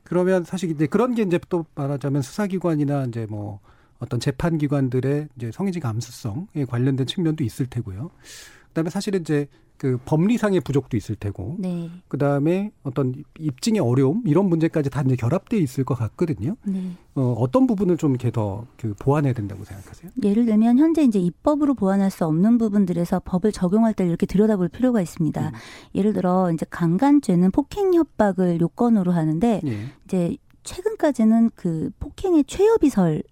[0.03, 3.59] 그러면 사실 이제 그런 게 이제 또 말하자면 수사기관이나 이제 뭐
[3.99, 8.11] 어떤 재판기관들의 이제 성인지 감수성에 관련된 측면도 있을 테고요.
[8.73, 11.89] 그다음에 사실은 이제 그 법리상의 부족도 있을 테고, 네.
[12.07, 16.55] 그 다음에 어떤 입증의 어려움 이런 문제까지 다 이제 결합돼 있을 것 같거든요.
[16.63, 16.91] 네.
[17.15, 20.11] 어, 어떤 부분을 좀 이렇게 더 그 보완해야 된다고 생각하세요?
[20.23, 25.01] 예를 들면 현재 이제 입법으로 보완할 수 없는 부분들에서 법을 적용할 때 이렇게 들여다볼 필요가
[25.01, 25.41] 있습니다.
[25.41, 25.53] 음.
[25.95, 29.85] 예를 들어 이제 강간죄는 폭행 협박을 요건으로 하는데 네.
[30.05, 33.23] 이제 최근까지는 그 폭행의 최여비설을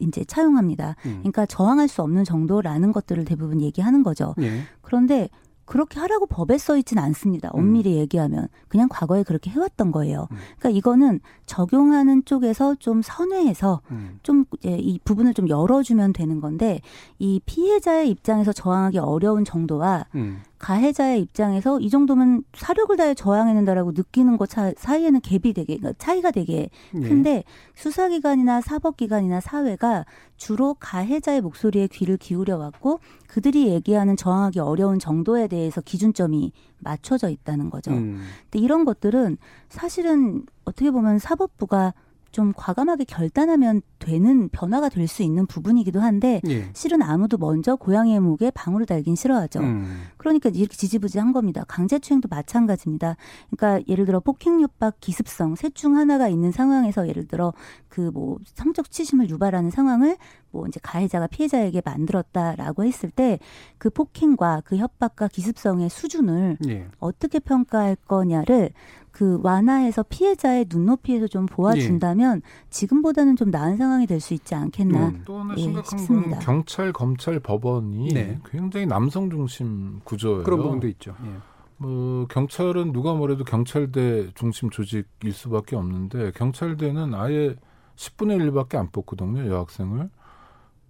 [0.00, 0.96] 이제 차용합니다.
[1.06, 1.18] 음.
[1.20, 4.34] 그러니까 저항할 수 없는 정도라는 것들을 대부분 얘기하는 거죠.
[4.36, 4.62] 네.
[4.82, 5.28] 그런데
[5.70, 7.48] 그렇게 하라고 법에 써 있지는 않습니다.
[7.54, 7.60] 음.
[7.60, 7.98] 엄밀히 음.
[7.98, 10.26] 얘기하면 그냥 과거에 그렇게 해왔던 거예요.
[10.32, 10.36] 음.
[10.58, 14.18] 그러니까 이거는 적용하는 쪽에서 좀 선회해서 음.
[14.24, 16.80] 좀 이제 이 부분을 좀 열어주면 되는 건데
[17.20, 20.42] 이 피해자의 입장에서 저항하기 어려운 정도와 음.
[20.60, 26.30] 가해자의 입장에서 이 정도면 사력을 다해 저항해낸다라고 느끼는 것 차, 사이에는 갭이 되게 그러니까 차이가
[26.30, 27.00] 되게 예.
[27.00, 27.44] 큰데 예.
[27.74, 30.04] 수사기관이나 사법기관이나 사회가
[30.36, 37.70] 주로 가해자의 목소리에 귀를 기울여 왔고 그들이 얘기하는 저항하기 어려운 정도에 대해서 기준점이 맞춰져 있다는
[37.70, 37.92] 거죠.
[37.92, 38.22] 음.
[38.44, 39.38] 근데 이런 것들은
[39.70, 41.94] 사실은 어떻게 보면 사법부가
[42.30, 46.70] 좀 과감하게 결단하면 되는 변화가 될 수 있는 부분이기도 한데 예.
[46.72, 49.60] 실은 아무도 먼저 고양이의 목에 방울을 달긴 싫어하죠.
[49.60, 50.02] 음.
[50.18, 51.64] 그러니까 이렇게 지지부지한 겁니다.
[51.66, 53.16] 강제추행도 마찬가지입니다.
[53.50, 57.52] 그러니까 예를 들어 폭행 협박 기습성 셋 중 하나가 있는 상황에서 예를 들어
[57.88, 60.16] 그 뭐 성적 치심을 유발하는 상황을
[60.50, 63.38] 뭐 이제 가해자가 피해자에게 만들었다라고 했을 때
[63.78, 66.86] 그 폭행과 그 협박과 기습성의 수준을 예.
[66.98, 68.70] 어떻게 평가할 거냐를
[69.12, 72.68] 그 완화해서 피해자의 눈높이에서 좀 보아준다면 예.
[72.70, 75.08] 지금보다는 좀 나은 상황이 될 수 있지 않겠나.
[75.08, 76.30] 음, 또 하나 예, 심각한 싶습니다.
[76.30, 78.38] 건 경찰, 검찰, 법원이 네.
[78.44, 80.42] 굉장히 남성 중심 구조예요.
[80.44, 81.14] 그런 부분도 있죠.
[81.24, 81.30] 예.
[81.78, 87.56] 뭐 경찰은 누가 뭐래도 경찰대 중심 조직일 수밖에 없는데 경찰대는 아예
[87.96, 90.10] 10분의 1밖에 안 뽑거든요 여학생을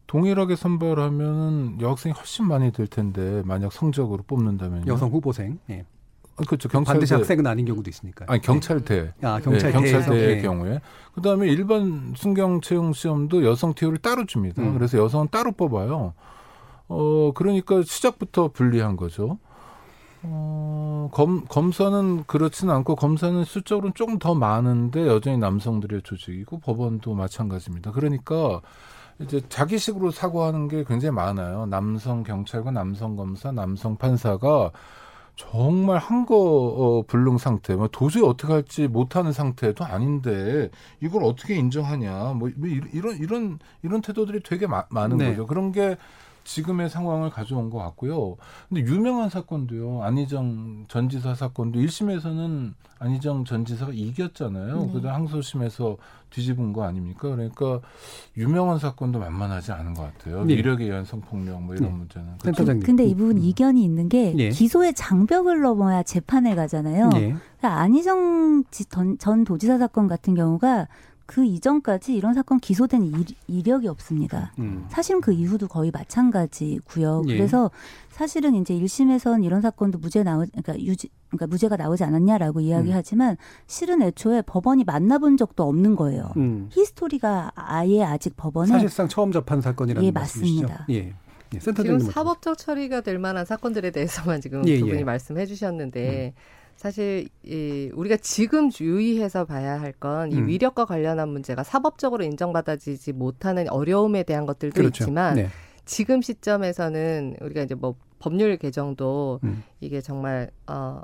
[0.08, 5.84] 동일하게 선발하면 여학생이 훨씬 많이 될 텐데 만약 성적으로 뽑는다면 여성 후보생 예.
[6.46, 6.68] 그렇죠.
[6.68, 8.26] 경찰대 반드시 학생은 아닌 경우도 있으니까.
[8.28, 9.12] 아니 경찰대.
[9.18, 9.26] 네.
[9.26, 9.66] 아 경찰대.
[9.66, 10.42] 네, 경찰대의 네.
[10.42, 10.80] 경우에.
[11.14, 14.62] 그다음에 일반 순경 채용 시험도 여성 티오를 따로 줍니다.
[14.62, 14.74] 음.
[14.74, 16.14] 그래서 여성은 따로 뽑아요.
[16.88, 19.38] 어 그러니까 시작부터 불리한 거죠.
[20.22, 27.92] 어, 검, 검사는 그렇지는 않고 검사는 수적으로는 조금 더 많은데 여전히 남성들의 조직이고 법원도 마찬가지입니다.
[27.92, 28.60] 그러니까
[29.20, 31.66] 이제 자기식으로 사고하는 게 굉장히 많아요.
[31.66, 34.70] 남성 경찰과 남성 검사, 남성 판사가
[35.40, 40.68] 정말 한거 어, 불능 상태, 뭐 도저히 어떻게 할지 못하는 상태도 아닌데
[41.00, 45.30] 이걸 어떻게 인정하냐, 뭐, 뭐 이런 이런 이런 태도들이 되게 마, 많은 네.
[45.30, 45.46] 거죠.
[45.46, 45.96] 그런 게
[46.44, 48.36] 지금의 상황을 가져온 것 같고요.
[48.68, 50.02] 근데 유명한 사건도요.
[50.02, 54.86] 안희정 전 지사 사건도 1심에서는 안희정 전 지사가 이겼잖아요.
[54.86, 54.92] 네.
[54.92, 55.96] 그다음 항소심에서
[56.28, 57.28] 뒤집은 거 아닙니까?
[57.28, 57.80] 그러니까
[58.36, 60.44] 유명한 사건도 만만하지 않은 것 같아요.
[60.44, 60.54] 네.
[60.56, 61.96] 위력에 의한 성폭력 뭐 이런 네.
[61.96, 62.38] 문제는.
[62.38, 62.64] 그렇죠?
[62.80, 63.42] 근데 이 부분 음.
[63.42, 64.50] 이견이 있는 게 네.
[64.50, 67.08] 기소의 장벽을 넘어야 재판에 가잖아요.
[67.08, 67.34] 네.
[67.58, 68.64] 그러니까 안희정
[69.18, 70.86] 전 도지사 사건 같은 경우가
[71.30, 74.52] 그 이전까지 이런 사건 기소된 일, 이력이 없습니다.
[74.58, 74.84] 음.
[74.88, 77.22] 사실은 그 이후도 거의 마찬가지고요.
[77.28, 77.36] 예.
[77.36, 77.70] 그래서
[78.08, 83.36] 사실은 이제 1심에선 이런 사건도 무죄 나오 그러니까 유지 그러니까 무죄가 나오지 않았냐라고 이야기하지만 음.
[83.68, 86.32] 실은 애초에 법원이 만나본 적도 없는 거예요.
[86.36, 86.68] 음.
[86.72, 90.10] 히스토리가 아예 아직 법원에 사실상 처음 접한 사건이라는 예?
[90.10, 90.86] 맞습니다.
[90.90, 91.14] 예.
[91.54, 95.04] 예, 지금 사법적 처리가 될 만한 사건들에 대해서만 지금 예, 두 분이 예.
[95.04, 96.59] 말씀해 주셨는데 음.
[96.80, 100.48] 사실 이 우리가 지금 유의해서 봐야 할 건이 음.
[100.48, 105.04] 위력과 관련한 문제가 사법적으로 인정받아지지 못하는 어려움에 대한 것들도 그렇죠.
[105.04, 105.48] 있지만 네.
[105.84, 109.62] 지금 시점에서는 우리가 이제 뭐 법률 개정도 음.
[109.80, 111.02] 이게 정말 어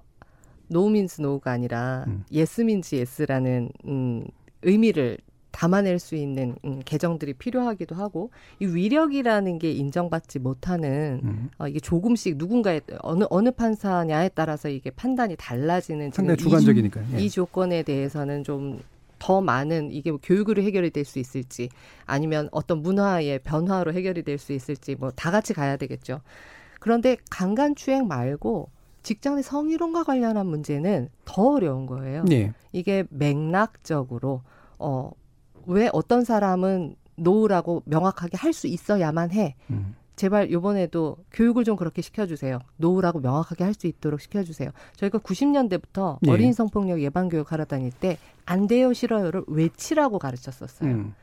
[0.68, 2.24] No means no가 아니라 음.
[2.32, 4.24] Yes means yes라는 음
[4.62, 5.18] 의미를
[5.56, 8.30] 담아낼 수 있는 음, 개정들이 필요하기도 하고
[8.60, 11.48] 이 위력이라는 게 인정받지 못하는 음.
[11.56, 17.20] 어, 이게 조금씩 누군가의 어느 어느 판사냐에 따라서 이게 판단이 달라지는 상당히 주관적이니까 이, 예.
[17.20, 21.70] 이 조건에 대해서는 좀더 많은 이게 뭐 교육으로 해결이 될 수 있을지
[22.04, 26.20] 아니면 어떤 문화의 변화로 해결이 될 수 있을지 뭐 다 같이 가야 되겠죠.
[26.80, 28.68] 그런데 강간 추행 말고
[29.02, 32.24] 직장 내 성희롱과 관련한 문제는 더 어려운 거예요.
[32.24, 32.52] 네.
[32.72, 34.42] 이게 맥락적으로
[34.78, 35.12] 어
[35.66, 39.54] 왜 어떤 사람은 노우라고 명확하게 할 수 있어야만 해.
[39.70, 39.94] 음.
[40.16, 42.58] 제발 요번에도 교육을 좀 그렇게 시켜주세요.
[42.78, 44.70] 노우라고 명확하게 할 수 있도록 시켜주세요.
[44.96, 46.30] 저희가 90년대부터 네.
[46.30, 50.88] 어린 성폭력 예방 교육 하러 다닐 때 안 돼요 싫어요를 외치라고 가르쳤었어요.
[50.90, 51.14] 음.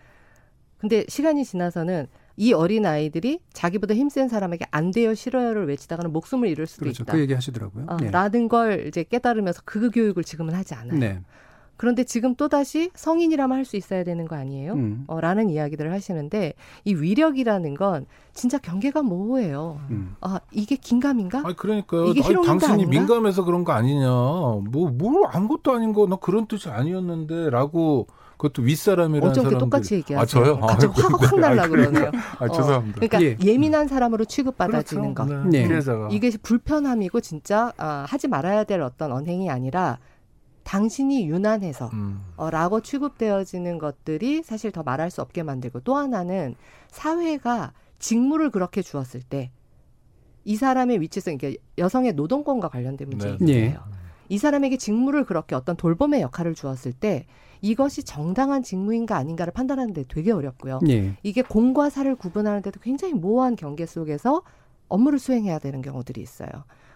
[0.77, 6.67] 근데 시간이 지나서는 이 어린 아이들이 자기보다 힘센 사람에게 안 돼요 싫어요를 외치다가는 목숨을 잃을
[6.67, 7.03] 수도 그렇죠.
[7.03, 7.13] 있다.
[7.13, 7.85] 그 얘기 하시더라고요.
[7.87, 8.11] 어, 네.
[8.11, 10.99] 라는 걸 이제 깨달으면서 그 교육을 지금은 하지 않아요.
[10.99, 11.21] 네.
[11.77, 14.73] 그런데 지금 또다시 성인이라면 할 수 있어야 되는 거 아니에요?
[14.73, 15.03] 음.
[15.07, 16.53] 어, 라는 이야기들을 하시는데
[16.85, 19.79] 이 위력이라는 건 진짜 경계가 모호해요.
[19.89, 20.15] 음.
[20.21, 21.43] 아, 이게 긴감인가?
[21.45, 22.07] 아니, 그러니까요.
[22.07, 22.89] 이게 아니, 당신이 아닌가?
[22.89, 24.07] 민감해서 그런 거 아니냐.
[24.09, 28.07] 뭐, 뭘 아무것도 아닌 거, 나 그런 뜻이 아니었는데, 라고.
[28.37, 29.59] 그것도 윗사람이라는 어쩜 사람들.
[29.59, 30.21] 똑같이 얘기하세요?
[30.21, 30.59] 아, 저요?
[30.59, 32.11] 갑자기 아, 확, 확 날라 그러네요.
[32.39, 32.97] 아, 죄송합니다.
[32.97, 33.57] 어, 그러니까 예.
[33.57, 35.33] 민한 사람으로 취급받아지는 그렇죠.
[35.33, 35.47] 거.
[35.49, 35.65] 네.
[35.67, 35.79] 네.
[36.11, 39.99] 이게 불편함이고 진짜 아, 하지 말아야 될 어떤 언행이 아니라
[40.63, 42.23] 당신이 유난해서 음.
[42.35, 46.55] 어, 라고 취급되어지는 것들이 사실 더 말할 수 없게 만들고 또 하나는
[46.89, 49.51] 사회가 직무를 그렇게 주었을 때
[50.45, 53.37] 이 사람의 위치성, 이게 여성의 노동권과 관련된 문제예요.
[53.39, 53.45] 네.
[53.45, 53.77] 네.
[54.29, 57.25] 이 사람에게 직무를 그렇게 어떤 돌봄의 역할을 주었을 때
[57.61, 60.79] 이것이 정당한 직무인가 아닌가를 판단하는 데 되게 어렵고요.
[60.81, 61.15] 네.
[61.23, 64.41] 이게 공과 사를 구분하는 데도 굉장히 모호한 경계 속에서
[64.89, 66.49] 업무를 수행해야 되는 경우들이 있어요.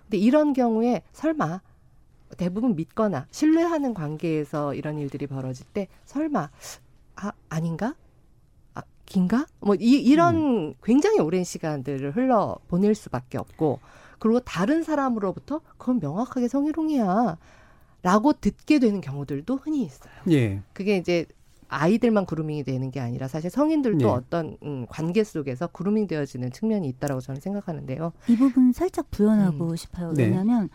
[0.04, 1.62] 근데 이런 경우에 설마
[2.36, 6.50] 대부분 믿거나 신뢰하는 관계에서 이런 일들이 벌어질 때 설마
[7.16, 7.96] 아 아닌가?
[8.74, 9.46] 아 긴가?
[9.60, 10.74] 뭐 이, 이런 음.
[10.84, 13.80] 굉장히 오랜 시간들을 흘러 보낼 수밖에 없고
[14.20, 17.38] 그리고 다른 사람으로부터 그건 명확하게 성희롱이야.
[18.04, 20.14] 라고 듣게 되는 경우들도 흔히 있어요.
[20.30, 20.62] 예.
[20.74, 21.26] 그게 이제
[21.70, 24.06] 아이들만 그루밍이 되는 게 아니라 사실 성인들도 네.
[24.06, 28.14] 어떤 음, 관계 속에서 그루밍 되어지는 측면이 있다라고 저는 생각하는데요.
[28.30, 29.76] 이 부분 살짝 부연하고 음.
[29.76, 30.14] 싶어요.
[30.14, 30.26] 네.
[30.26, 30.70] 왜냐하면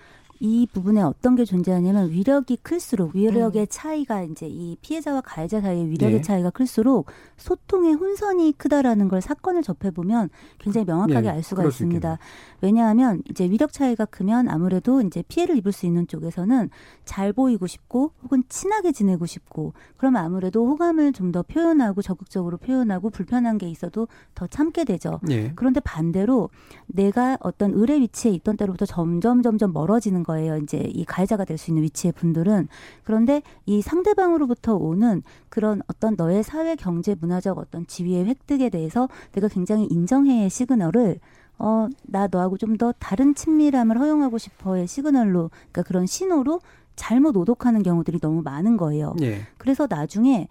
[0.45, 3.67] 이 부분에 어떤 게 존재하냐면 위력이 클수록 위력의 음.
[3.69, 6.21] 차이가 이제 이 피해자와 가해자 사이의 위력의 네.
[6.23, 11.29] 차이가 클수록 소통의 혼선이 크다라는 걸 사건을 접해 보면 굉장히 명확하게 네.
[11.29, 12.19] 알 수가 있습니다.
[12.61, 16.71] 왜냐하면 이제 위력 차이가 크면 아무래도 이제 피해를 입을 수 있는 쪽에서는
[17.05, 23.11] 잘 보이고 싶고 혹은 친하게 지내고 싶고 그러면 아무래도 호감을 좀 더 표현하고 적극적으로 표현하고
[23.11, 25.19] 불편한 게 있어도 더 참게 되죠.
[25.23, 25.53] 네.
[25.57, 26.51] 그런데 반대로
[26.87, 30.57] 내가 어떤 의뢰 위치에 있던 때로부터 점점 점점 멀어지는 거 거예요.
[30.59, 32.69] 이제 이 가해자가 될 수 있는 위치의 분들은
[33.05, 39.49] 그런데 이 상대방으로부터 오는 그런 어떤 너의 사회 경제 문화적 어떤 지위의 획득에 대해서 내가
[39.49, 41.19] 굉장히 인정해의 시그널을
[41.59, 46.61] 어, 나 너하고 좀 더 다른 친밀함을 허용하고 싶어의 시그널로, 그러니까 그런 신호로
[46.97, 49.15] 잘못 오독하는 경우들이 너무 많은 거예요.
[49.23, 49.43] 예.
[49.59, 50.49] 그래서 나중에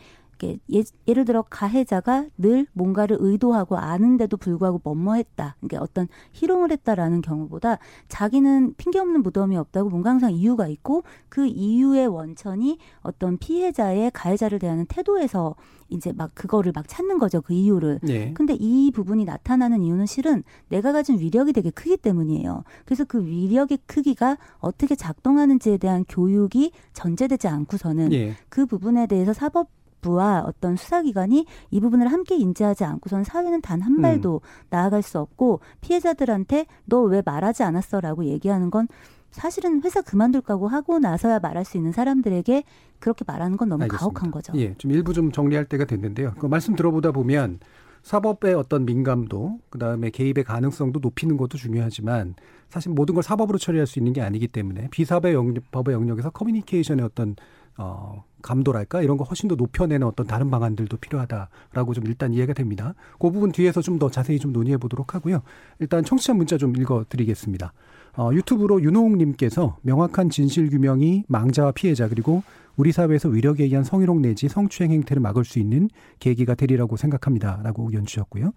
[0.73, 5.55] 예, 예를 들어 가해자가 늘 뭔가를 의도하고 아는데도 불구하고 뭐뭐했다.
[5.59, 7.77] 그러니까 어떤 희롱을 했다라는 경우보다
[8.07, 14.59] 자기는 핑계 없는 무덤이 없다고 뭔가 항상 이유가 있고 그 이유의 원천이 어떤 피해자의 가해자를
[14.59, 15.55] 대하는 태도에서
[15.91, 17.41] 이제 막 그거를 막 찾는 거죠.
[17.41, 17.99] 그 이유를.
[18.01, 18.33] 네.
[18.33, 22.63] 근데 이 부분이 나타나는 이유는 실은 내가 가진 위력이 되게 크기 때문이에요.
[22.85, 28.33] 그래서 그 위력의 크기가 어떻게 작동하는지에 대한 교육이 전제되지 않고서는 네.
[28.49, 29.67] 그 부분에 대해서 사법
[30.01, 34.67] 부와 어떤 수사기관이 이 부분을 함께 인지하지 않고선 사회는 단 한 발도 음.
[34.69, 38.87] 나아갈 수 없고 피해자들한테 너 왜 말하지 않았어라고 얘기하는 건
[39.31, 42.63] 사실은 회사 그만둘 까고 하고 나서야 말할 수 있는 사람들에게
[42.99, 43.99] 그렇게 말하는 건 너무 알겠습니다.
[43.99, 44.53] 가혹한 거죠.
[44.55, 46.33] 예, 좀 일부 좀 정리할 때가 됐는데요.
[46.37, 47.59] 그 말씀 들어보다 보면
[48.03, 52.35] 사법의 어떤 민감도 그다음에 개입의 가능성도 높이는 것도 중요하지만
[52.69, 57.05] 사실 모든 걸 사법으로 처리할 수 있는 게 아니기 때문에 비사법의 영역, 법의 영역에서 커뮤니케이션의
[57.05, 57.35] 어떤
[57.77, 62.93] 어, 감도랄까 이런 거 훨씬 더 높여내는 어떤 다른 방안들도 필요하다라고 좀 일단 이해가 됩니다.
[63.19, 65.41] 그 부분 뒤에서 좀 더 자세히 좀 논의해 보도록 하고요.
[65.79, 67.73] 일단 청취자 문자 좀 읽어드리겠습니다.
[68.17, 72.43] 어, 유튜브로 윤호웅님께서 명확한 진실 규명이 망자와 피해자 그리고
[72.77, 78.05] 우리 사회에서 위력에 의한 성희롱 내지 성추행 행태를 막을 수 있는 계기가 되리라고 생각합니다라고 의견
[78.05, 78.53] 주셨고요.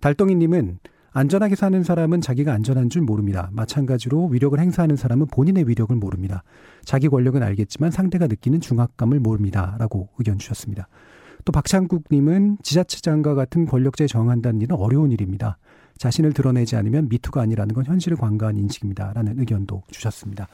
[0.00, 0.78] 달덩이님은
[1.14, 3.50] 안전하게 사는 사람은 자기가 안전한 줄 모릅니다.
[3.52, 6.42] 마찬가지로 위력을 행사하는 사람은 본인의 위력을 모릅니다.
[6.84, 9.76] 자기 권력은 알겠지만 상대가 느끼는 중압감을 모릅니다.
[9.78, 10.88] 라고 의견 주셨습니다.
[11.44, 15.58] 또 박창국님은 지자체장과 같은 권력제 정한다는 일은 어려운 일입니다.
[15.98, 19.12] 자신을 드러내지 않으면 미투가 아니라는 건 현실을 관가한 인식입니다.
[19.12, 20.48] 라는 의견도 주셨습니다.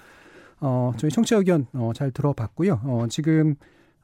[0.61, 2.81] 어, 저희 청취자 의견 어, 잘 들어봤고요.
[2.83, 3.55] 어, 지금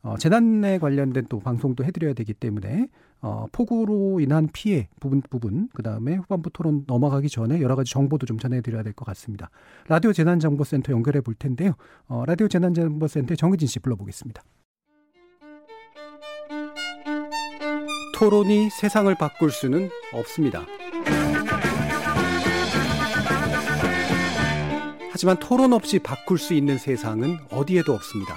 [0.03, 2.89] 어, 재난에 관련된 또 방송도 해드려야 되기 때문에
[3.25, 8.27] 어, 폭우로 인한 피해 부분 부분 그 다음에 후반부 토론 넘어가기 전에 여러 가지 정보도
[8.27, 9.49] 좀 전해드려야 될 것 같습니다.
[9.89, 11.73] 라디오 재난정보센터 연결해 볼 텐데요.
[12.07, 14.43] 어, 라디오 재난정보센터 정의진 씨 불러보겠습니다.
[18.15, 20.67] 토론이 세상을 바꿀 수는 없습니다.
[25.11, 28.37] 하지만 토론 없이 바꿀 수 있는 세상은 어디에도 없습니다.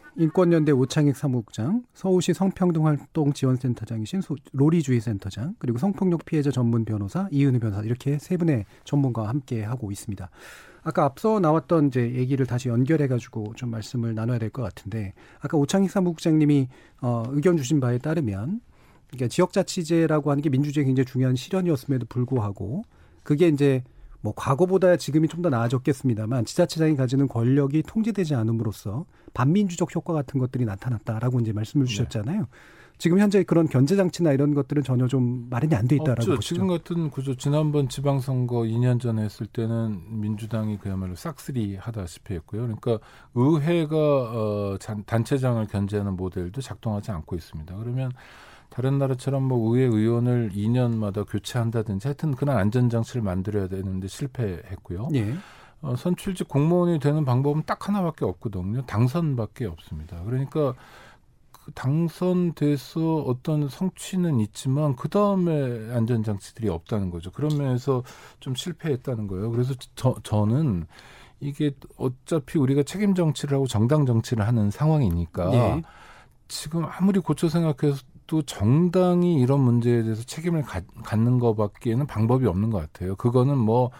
[0.17, 8.37] 인권연대 오창익 사무국장, 서울시 성평등활동지원센터장이신 로리주의센터장, 그리고 성폭력 피해자 전문 변호사 이은우 변호사 이렇게 세
[8.37, 10.29] 분의 전문가와 함께 하고 있습니다.
[10.83, 15.57] 아까 앞서 나왔던 이제 얘기를 다시 연결해 가지고 좀 말씀을 나눠야 될 것 같은데 아까
[15.57, 16.67] 오창익 사무국장님이
[17.01, 18.59] 어, 의견 주신 바에 따르면
[19.07, 22.83] 그러니까 지역자치제라고 하는 게 민주주의에 굉장히 중요한 실현이었음에도 불구하고
[23.23, 23.83] 그게 이제
[24.21, 30.65] 뭐 과거보다 지금이 좀 더 나아졌겠습니다만 지자체장이 가지는 권력이 통제되지 않음으로써 반민주적 효과 같은 것들이
[30.65, 31.89] 나타났다라고 이제 말씀을 네.
[31.89, 32.39] 주셨잖아요.
[32.41, 32.45] 네.
[32.99, 36.35] 지금 현재 그런 견제 장치나 이런 것들은 전혀 좀 마련이 안 돼 있다라고 없죠.
[36.35, 36.53] 보시죠.
[36.53, 42.61] 지금 같은 구조 지난번 지방선거 2년 전에 했을 때는 민주당이 그야말로 싹쓸이 하다시피 했고요.
[42.61, 42.99] 그러니까
[43.33, 47.75] 의회가 어, 단체장을 견제하는 모델도 작동하지 않고 있습니다.
[47.75, 48.11] 그러면
[48.71, 55.09] 다른 나라처럼 뭐 의회 의원을 2년마다 교체한다든지 하여튼 그런 안전장치를 만들어야 되는데 실패했고요.
[55.13, 55.35] 예.
[55.81, 58.85] 어, 선출직 공무원이 되는 방법은 딱 하나밖에 없거든요.
[58.85, 60.23] 당선밖에 없습니다.
[60.23, 60.73] 그러니까
[61.51, 67.29] 그 당선돼서 어떤 성취는 있지만 그 다음에 안전장치들이 없다는 거죠.
[67.31, 68.03] 그런 면에서
[68.39, 69.51] 좀 실패했다는 거예요.
[69.51, 70.87] 그래서 저, 저는
[71.41, 75.81] 이게 어차피 우리가 책임 정치를 하고 정당 정치를 하는 상황이니까 네.
[76.47, 77.95] 지금 아무리 고쳐 생각해
[78.31, 83.17] 도 정당이 이런 문제에 대해서 책임을 가, 갖는 것밖에는 방법이 없는 것 같아요.
[83.17, 83.91] 그거는 뭐뭐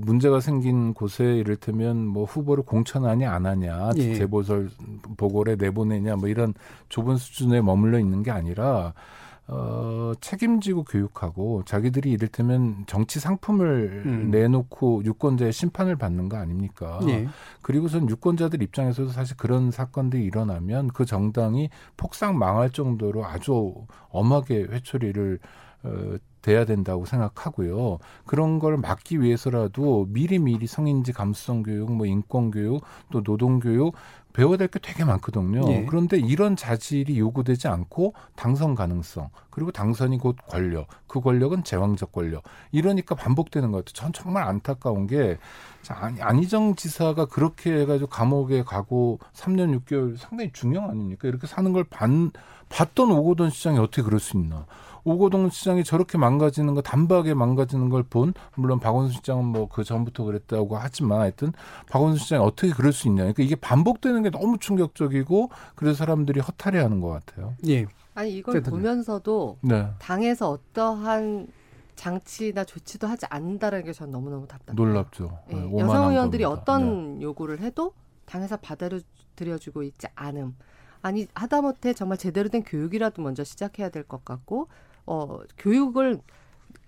[0.00, 4.14] 문제가 생긴 곳에 이를테면 뭐 후보를 공천하냐 안 하냐 예.
[4.14, 4.70] 재보설
[5.18, 6.54] 보궐에 내보내냐 뭐 이런
[6.88, 8.94] 좁은 수준에 머물러 있는 게 아니라
[9.52, 14.30] 어, 책임지고 교육하고 자기들이 이를테면 정치 상품을 음.
[14.30, 17.00] 내놓고 유권자의 심판을 받는 거 아닙니까?
[17.08, 17.26] 예.
[17.60, 23.74] 그리고선 유권자들 입장에서도 사실 그런 사건들이 일어나면 그 정당이 폭삭 망할 정도로 아주
[24.10, 25.40] 엄하게 회초리를
[25.82, 27.98] 어, 돼야 된다고 생각하고요.
[28.24, 33.94] 그런 걸 막기 위해서라도 미리미리 성인지 감수성 교육, 뭐 인권 교육, 또 노동 교육
[34.32, 35.62] 배워야 될 게 되게 많거든요.
[35.72, 35.84] 예.
[35.84, 42.44] 그런데 이런 자질이 요구되지 않고 당선 가능성 그리고 당선이 곧 권력 그 권력은 제왕적 권력
[42.72, 43.92] 이러니까 반복되는 것 같아요.
[43.94, 45.38] 전 정말 안타까운 게
[46.20, 51.26] 안희정 지사가 그렇게 해가지고 감옥에 가고 3년 6개월 상당히 중형 아닙니까?
[51.26, 52.30] 이렇게 사는 걸 반,
[52.68, 54.66] 봤던 오고돈 시장이 어떻게 그럴 수 있나?
[55.04, 60.24] 오고동 시장이 저렇게 망가지는 거 단박에 망가지는 걸 본 물론 박원순 시장은 뭐 그 전부터
[60.24, 61.52] 그랬다고 하지만 하여튼
[61.90, 67.00] 박원순 시장이 어떻게 그럴 수 있냐 그러니까 이게 반복되는 게 너무 충격적이고 그래서 사람들이 허탈해하는
[67.00, 67.54] 것 같아요.
[67.68, 67.86] 예.
[68.14, 69.88] 아니 이걸 보면서도 네.
[70.00, 71.48] 당에서 어떠한
[71.96, 74.74] 장치나 조치도 하지 않는다는 게 전 너무너무 답답해요.
[74.74, 75.38] 놀랍죠.
[75.52, 75.54] 예.
[75.54, 76.62] 네, 여성 의원들이 겁니다.
[76.62, 77.22] 어떤 네.
[77.22, 77.92] 요구를 해도
[78.24, 80.56] 당에서 받아들여주고 있지 않음.
[81.02, 84.68] 아니 하다못해 정말 제대로 된 교육이라도 먼저 시작해야 될 것 같고
[85.06, 86.20] 어, 교육을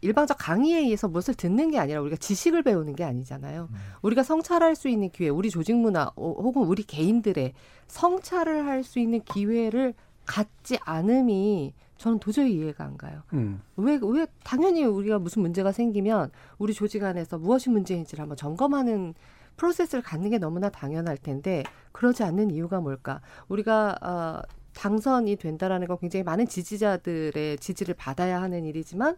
[0.00, 3.68] 일방적 강의에 의해서 무엇을 듣는 게 아니라 우리가 지식을 배우는 게 아니잖아요.
[3.70, 3.76] 음.
[4.02, 7.52] 우리가 성찰할 수 있는 기회, 우리 조직 문화 혹은 우리 개인들의
[7.86, 9.94] 성찰을 할 수 있는 기회를
[10.26, 13.22] 갖지 않음이 저는 도저히 이해가 안 가요.
[13.32, 13.60] 음.
[13.76, 19.14] 왜, 왜, 당연히 우리가 무슨 문제가 생기면 우리 조직 안에서 무엇이 문제인지를 한번 점검하는
[19.56, 23.20] 프로세스를 갖는 게 너무나 당연할 텐데 그러지 않는 이유가 뭘까?
[23.48, 24.40] 우리가 어,
[24.74, 29.16] 당선이 된다라는 건 굉장히 많은 지지자들의 지지를 받아야 하는 일이지만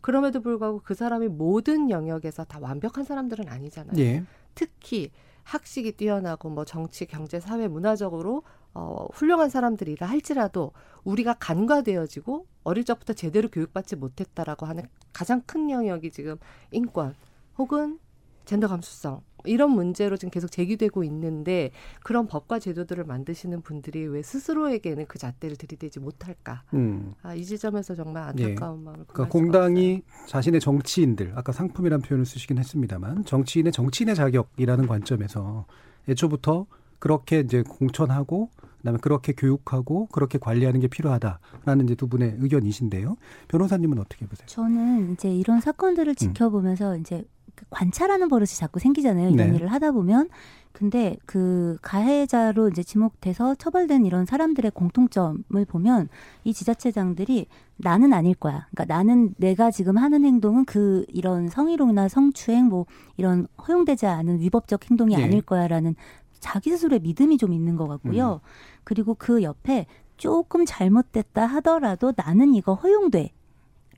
[0.00, 3.98] 그럼에도 불구하고 그 사람이 모든 영역에서 다 완벽한 사람들은 아니잖아요.
[3.98, 4.24] 예.
[4.54, 5.10] 특히
[5.44, 8.42] 학식이 뛰어나고 뭐 정치, 경제, 사회, 문화적으로
[8.74, 10.72] 어, 훌륭한 사람들이라 할지라도
[11.04, 16.36] 우리가 간과되어지고 어릴 적부터 제대로 교육받지 못했다라고 하는 가장 큰 영역이 지금
[16.70, 17.14] 인권
[17.58, 17.98] 혹은
[18.44, 21.70] 젠더 감수성 이런 문제로 지금 계속 제기되고 있는데
[22.02, 26.62] 그런 법과 제도들을 만드시는 분들이 왜 스스로에게는 그 잣대를 들이대지 못할까?
[26.74, 27.12] 음.
[27.22, 28.84] 아, 이 지점에서 정말 안타까운 예.
[28.84, 35.66] 마음을 그러니까 공당이 자신의 정치인들 아까 상품이라는 표현을 쓰시긴 했습니다만 정치인의 정치인의 자격이라는 관점에서
[36.08, 36.66] 애초부터
[36.98, 43.16] 그렇게 이제 공천하고 그다음에 그렇게 교육하고 그렇게 관리하는 게 필요하다라는 이제 두 분의 의견이신데요.
[43.48, 44.46] 변호사님은 어떻게 보세요?
[44.46, 46.14] 저는 이제 이런 사건들을 음.
[46.14, 47.00] 지켜보면서 음.
[47.00, 49.30] 이제 그 관찰하는 버릇이 자꾸 생기잖아요.
[49.30, 49.56] 이런 네.
[49.56, 50.28] 일을 하다 보면.
[50.72, 56.08] 근데 그 가해자로 이제 지목돼서 처벌된 이런 사람들의 공통점을 보면
[56.44, 57.46] 이 지자체장들이
[57.76, 58.66] 나는 아닐 거야.
[58.70, 62.86] 그러니까 나는 내가 지금 하는 행동은 그 이런 성희롱이나 성추행 뭐
[63.16, 65.24] 이런 허용되지 않은 위법적 행동이 네.
[65.24, 65.94] 아닐 거야라는
[66.40, 68.40] 자기 스스로의 믿음이 좀 있는 것 같고요.
[68.42, 68.48] 음.
[68.84, 69.86] 그리고 그 옆에
[70.16, 73.32] 조금 잘못됐다 하더라도 나는 이거 허용돼.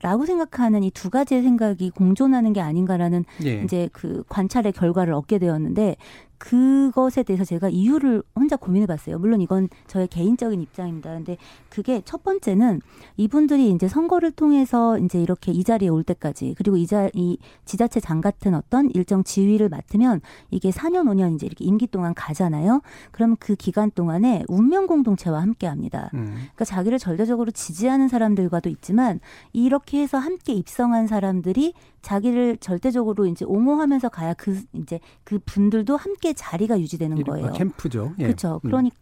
[0.01, 3.61] 라고 생각하는 이 두 가지의 생각이 공존하는 게 아닌가라는 예.
[3.63, 5.95] 이제 그 관찰의 결과를 얻게 되었는데
[6.37, 9.19] 그것에 대해서 제가 이유를 혼자 고민해 봤어요.
[9.19, 11.11] 물론 이건 저의 개인적인 입장입니다.
[11.11, 11.37] 근데
[11.69, 12.81] 그게 첫 번째는
[13.17, 17.99] 이분들이 이제 선거를 통해서 이제 이렇게 이 자리에 올 때까지 그리고 이 자 이 지자체
[17.99, 20.21] 장 같은 어떤 일정 지위를 맡으면
[20.51, 22.81] 이게 4년 5년 이제 이렇게 임기 동안 가잖아요.
[23.11, 26.09] 그럼 그 기간 동안에 운명 공동체와 함께 합니다.
[26.13, 26.33] 음.
[26.35, 29.19] 그러니까 자기를 절대적으로 지지하는 사람들과도 있지만
[29.53, 31.73] 이렇게 해서 함께 입성한 사람들이
[32.05, 37.51] 자기를 절대적으로 이제 옹호하면서 가야 그 이제 그 분들도 함께 자리가 유지되는 거예요.
[37.53, 38.13] 캠프죠.
[38.19, 38.25] 예.
[38.25, 38.59] 그렇죠.
[38.61, 38.95] 그러니까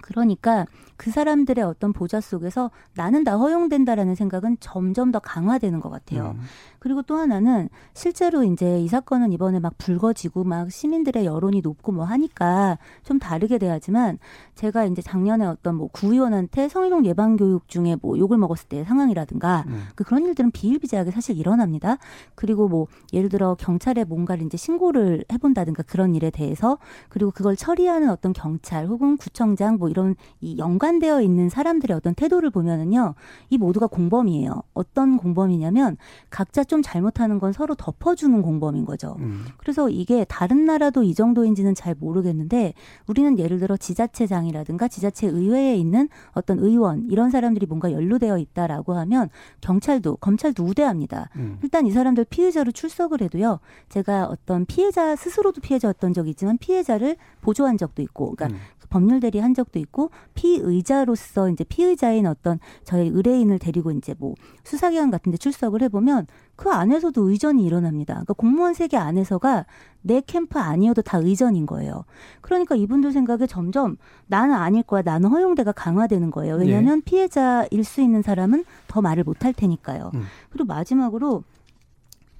[0.00, 0.64] 그러니까
[0.96, 6.36] 그 사람들의 어떤 보좌 속에서 나는 다 허용된다라는 생각은 점점 더 강화되는 것 같아요.
[6.36, 6.42] 음.
[6.84, 12.04] 그리고 또 하나는 실제로 이제 이 사건은 이번에 막 불거지고 막 시민들의 여론이 높고 뭐
[12.04, 14.18] 하니까 좀 다르게 돼야지만
[14.54, 19.64] 제가 이제 작년에 어떤 뭐 구의원한테 성희롱 예방 교육 중에 뭐 욕을 먹었을 때 상황이라든가
[19.66, 19.84] 음.
[19.94, 21.96] 그 그런 일들은 비일비재하게 사실 일어납니다.
[22.34, 26.76] 그리고 뭐 예를 들어 경찰에 뭔가를 이제 신고를 해본다든가 그런 일에 대해서
[27.08, 32.50] 그리고 그걸 처리하는 어떤 경찰 혹은 구청장 뭐 이런 이 연관되어 있는 사람들의 어떤 태도를
[32.50, 33.14] 보면은요,
[33.48, 34.64] 이 모두가 공범이에요.
[34.74, 35.96] 어떤 공범이냐면
[36.28, 39.16] 각자 좀 잘못하는 건 서로 덮어주는 공범인 거죠.
[39.20, 39.44] 음.
[39.58, 42.74] 그래서 이게 다른 나라도 이 정도인지는 잘 모르겠는데
[43.06, 49.28] 우리는 예를 들어 지자체장이라든가 지자체 의회에 있는 어떤 의원 이런 사람들이 뭔가 연루되어 있다라고 하면
[49.60, 51.30] 경찰도 검찰도 우대합니다.
[51.36, 51.58] 음.
[51.62, 53.60] 일단 이 사람들 피의자로 출석을 해도요.
[53.88, 58.60] 제가 어떤 피해자 스스로도 피해자였던 적이 있지만 피해자를 보조한 적도 있고, 그러니까 음.
[58.90, 65.10] 법률 대리 한 적도 있고 피의자로서 이제 피의자인 어떤 저희 의뢰인을 데리고 이제 뭐 수사기관
[65.10, 66.26] 같은데 출석을 해보면
[66.56, 68.14] 그 안에서도 의전이 일어납니다.
[68.14, 69.66] 그러니까 공무원 세계 안에서가
[70.02, 72.04] 내 캠프 아니어도 다 의전인 거예요.
[72.40, 76.56] 그러니까 이분들 생각에 점점 나는 아닐 거야, 나는 허용대가 강화되는 거예요.
[76.56, 77.02] 왜냐하면 예.
[77.02, 80.10] 피해자일 수 있는 사람은 더 말을 못 할 테니까요.
[80.14, 80.22] 음.
[80.50, 81.42] 그리고 마지막으로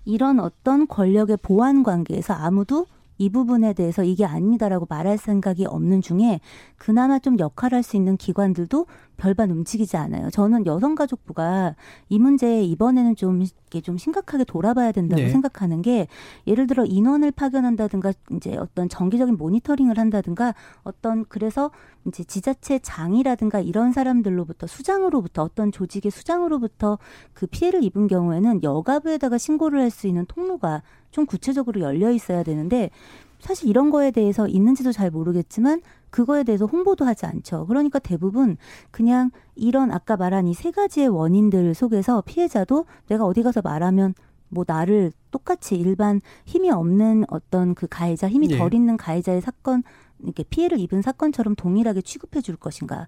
[0.05, 2.87] 이런 어떤 권력의 보완 관계에서 아무도
[3.19, 6.41] 이 부분에 대해서 이게 아니다라고 말할 생각이 없는 중에
[6.77, 8.87] 그나마 좀 역할할 수 있는 기관들도
[9.17, 10.29] 별반 움직이지 않아요.
[10.31, 11.77] 저는 여성가족부가
[12.09, 15.31] 이 문제에 이번에는 좀 이게 좀 심각하게 돌아봐야 된다고 네.
[15.31, 16.09] 생각하는 게
[16.47, 21.71] 예를 들어 인원을 파견한다든가 이제 어떤 정기적인 모니터링을 한다든가 어떤 그래서
[22.07, 26.99] 이제 지자체 장이라든가 이런 사람들로부터 수장으로부터 어떤 조직의 수장으로부터
[27.33, 30.83] 그 피해를 입은 경우에는 여가부에다가 신고를 할 수 있는 통로가
[31.15, 32.91] 좀 구체적으로 열려 있어야 되는데
[33.39, 37.67] 사실 이런 거에 대해서 있는지도 잘 모르겠지만 그거에 대해서 홍보도 하지 않죠.
[37.67, 38.57] 그러니까 대부분
[38.91, 44.15] 그냥 이런 아까 말한 이 세 가지의 원인들 속에서 피해자도 내가 어디 가서 말하면
[44.49, 48.59] 뭐 나를 똑같이 일반 힘이 없는 어떤 그 가해자, 힘이 네.
[48.59, 49.85] 덜 있는 가해자의 사건
[50.23, 53.07] 이렇게 피해를 입은 사건처럼 동일하게 취급해 줄 것인가,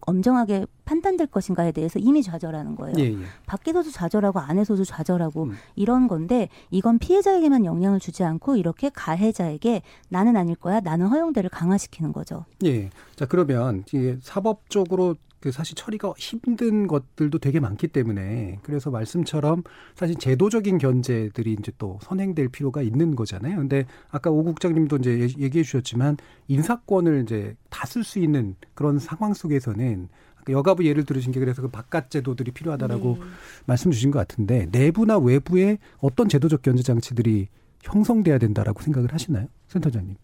[0.00, 2.94] 엄정하게 판단될 것인가에 대해서 이미 좌절하는 거예요.
[2.98, 3.18] 예, 예.
[3.46, 5.52] 밖에서도 좌절하고 안에서도 좌절하고 음.
[5.76, 12.12] 이런 건데 이건 피해자에게만 영향을 주지 않고 이렇게 가해자에게 나는 아닐 거야, 나는 허용대를 강화시키는
[12.12, 12.44] 거죠.
[12.64, 12.90] 예.
[13.14, 13.84] 자 그러면
[14.20, 19.62] 사법적으로 그 사실 처리가 힘든 것들도 되게 많기 때문에 그래서 말씀처럼
[19.94, 23.56] 사실 제도적인 견제들이 이제 또 선행될 필요가 있는 거잖아요.
[23.56, 26.16] 근데 아까 오 국장님도 이제 얘기해 주셨지만
[26.48, 30.08] 인사권을 이제 다 쓸 수 있는 그런 상황 속에서는
[30.48, 33.24] 여가부 예를 들으신 게 그래서 그 바깥 제도들이 필요하다라고 네.
[33.66, 37.48] 말씀 주신 것 같은데 내부나 외부에 어떤 제도적 견제 장치들이
[37.82, 39.46] 형성돼야 된다라고 생각을 하시나요?
[39.68, 40.16] 센터장님.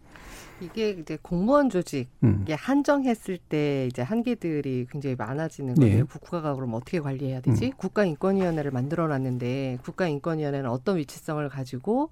[0.61, 2.45] 이게 이제 공무원 조직에 음.
[2.49, 5.97] 한정했을 때 이제 한계들이 굉장히 많아지는 거예요.
[5.97, 6.03] 네.
[6.03, 7.67] 국가가 그럼 어떻게 관리해야 되지?
[7.67, 7.73] 음.
[7.77, 12.11] 국가인권위원회를 만들어놨는데 국가인권위원회는 어떤 위치성을 가지고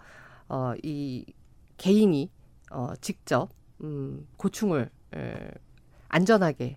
[0.48, 1.24] 어, 이
[1.76, 2.30] 개인이
[2.70, 3.48] 어, 직접
[3.82, 5.34] 음, 고충을 에,
[6.08, 6.76] 안전하게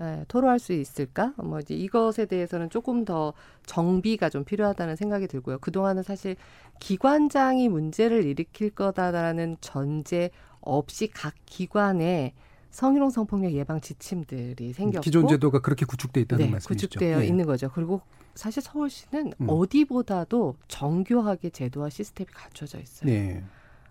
[0.00, 1.32] 에, 토로할 수 있을까?
[1.38, 3.32] 뭐 이제 이것에 대해서는 조금 더
[3.64, 5.58] 정비가 좀 필요하다는 생각이 들고요.
[5.58, 6.36] 그동안은 사실
[6.80, 10.30] 기관장이 문제를 일으킬 거다라는 전제
[10.66, 12.34] 없이 각 기관에
[12.70, 16.88] 성희롱 성폭력 예방 지침들이 생겼고 기존 제도가 그렇게 구축돼 있다는 네, 말씀이시죠.
[16.88, 17.26] 구축되어 네.
[17.26, 17.70] 있는 거죠.
[17.72, 18.02] 그리고
[18.34, 19.46] 사실 서울시는 음.
[19.48, 23.10] 어디보다도 정교하게 제도와 시스템이 갖춰져 있어요.
[23.10, 23.42] 네.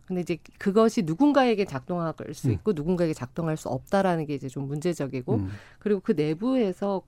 [0.05, 2.53] 근데 이제 그것이 누군가에게 작동할 수 음.
[2.53, 2.75] 있고 음.
[2.75, 5.49] 누군가에게 작동할 수 없다라는 게 이제 좀 문제적이고 음.
[5.79, 7.01] 그리고 그 내부에서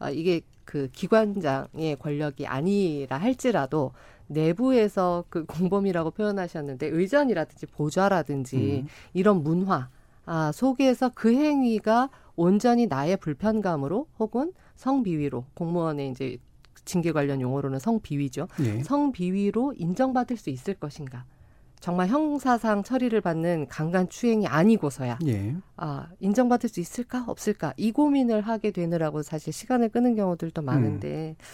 [0.00, 3.92] 아 이게 그 기관장의 권력이 아니라 할지라도
[4.26, 8.88] 내부에서 그 공범이라고 표현하셨는데 의전이라든지 보좌라든지 음.
[9.12, 9.88] 이런 문화
[10.26, 16.38] 아, 속에서 그 행위가 온전히 나의 불편감으로 혹은 성비위로 공무원의 이제
[16.84, 18.48] 징계 관련 용어로는 성비위죠.
[18.64, 18.82] 예.
[18.82, 21.24] 성비위로 인정받을 수 있을 것인가.
[21.80, 25.54] 정말 형사상 처리를 받는 강간 추행이 아니고서야 예.
[25.76, 31.44] 아 인정받을 수 있을까 없을까 이 고민을 하게 되느라고 사실 시간을 끄는 경우들도 많은데 음.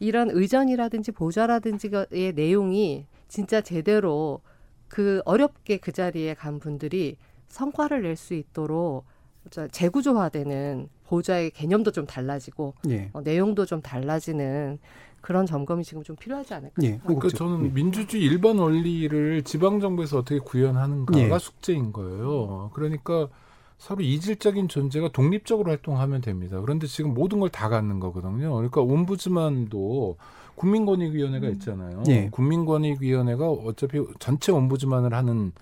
[0.00, 4.40] 이런 의전이라든지 보좌라든지의 내용이 진짜 제대로
[4.88, 9.04] 그 어렵게 그 자리에 간 분들이 성과를 낼 수 있도록
[9.72, 13.10] 재구조화되는 보좌의 개념도 좀 달라지고 예.
[13.12, 14.78] 어, 내용도 좀 달라지는
[15.20, 16.98] 그런 점검이 지금 좀 필요하지 않을까 예.
[17.04, 17.68] 그러니까 저는 예.
[17.70, 21.38] 민주주의 일반 원리를 지방 정부에서 어떻게 구현하는가가 예.
[21.38, 22.70] 숙제인 거예요.
[22.72, 23.28] 그러니까
[23.78, 26.60] 서로 이질적인 존재가 독립적으로 활동하면 됩니다.
[26.60, 28.54] 그런데 지금 모든 걸 다 갖는 거거든요.
[28.54, 30.16] 그러니까 옴부즈만도
[30.56, 31.52] 국민권익위원회가 음.
[31.52, 32.02] 있잖아요.
[32.08, 32.28] 예.
[32.30, 35.52] 국민권익위원회가 어차피 전체 옴부즈만을 하는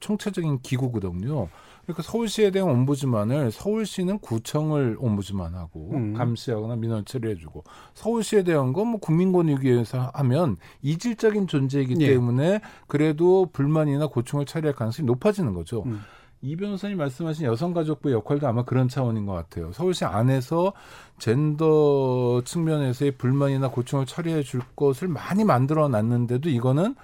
[0.00, 1.48] 총체적인 기구거든요.
[1.86, 6.14] 그러니까 서울시에 대한 옴부즈만을 서울시는 구청을 옴부즈만하고 음.
[6.14, 7.62] 감시하거나 민원 처리해주고
[7.94, 12.06] 서울시에 대한 건 뭐 국민권익위에서 하면 이질적인 존재이기 예.
[12.08, 15.82] 때문에 그래도 불만이나 고충을 처리할 가능성이 높아지는 거죠.
[15.86, 16.00] 음.
[16.42, 19.72] 이 변호사님 말씀하신 여성가족부의 역할도 아마 그런 차원인 것 같아요.
[19.72, 20.72] 서울시 안에서
[21.18, 26.94] 젠더 측면에서의 불만이나 고충을 처리해 줄 것을 많이 만들어 놨는데도 이거는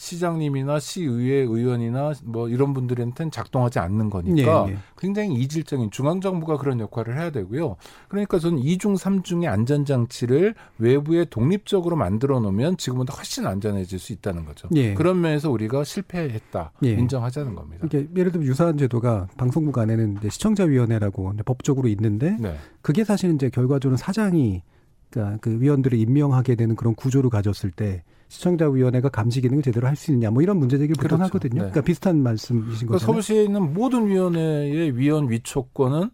[0.00, 4.78] 시장님이나 시의회 의원이나 뭐 이런 분들한테는 작동하지 않는 거니까 예, 예.
[4.96, 7.76] 굉장히 이질적인 중앙 정부가 그런 역할을 해야 되고요.
[8.08, 14.46] 그러니까 저는 이중 삼중의 안전 장치를 외부에 독립적으로 만들어 놓으면 지금보다 훨씬 안전해질 수 있다는
[14.46, 14.68] 거죠.
[14.74, 14.94] 예.
[14.94, 16.92] 그런 면에서 우리가 실패했다 예.
[16.92, 17.84] 인정하자는 겁니다.
[17.84, 22.56] 이게 예를 들면 유사한 제도가 방송국 안에는 시청자위원회라고 법적으로 있는데 네.
[22.80, 24.62] 그게 사실 이제 결과적으로 사장이
[25.10, 30.12] 그러니까 그 위원들을 임명하게 되는 그런 구조를 가졌을 때 시청자위원회가 감시 기능을 제대로 할 수
[30.12, 31.22] 있느냐 뭐 이런 문제 제기를 그렇죠.
[31.24, 31.54] 하거든요.
[31.54, 31.58] 네.
[31.58, 33.06] 그러니까 비슷한 말씀이신 그러니까 거죠.
[33.06, 36.10] 서울시에 있는 모든 위원회의 위원 위촉권은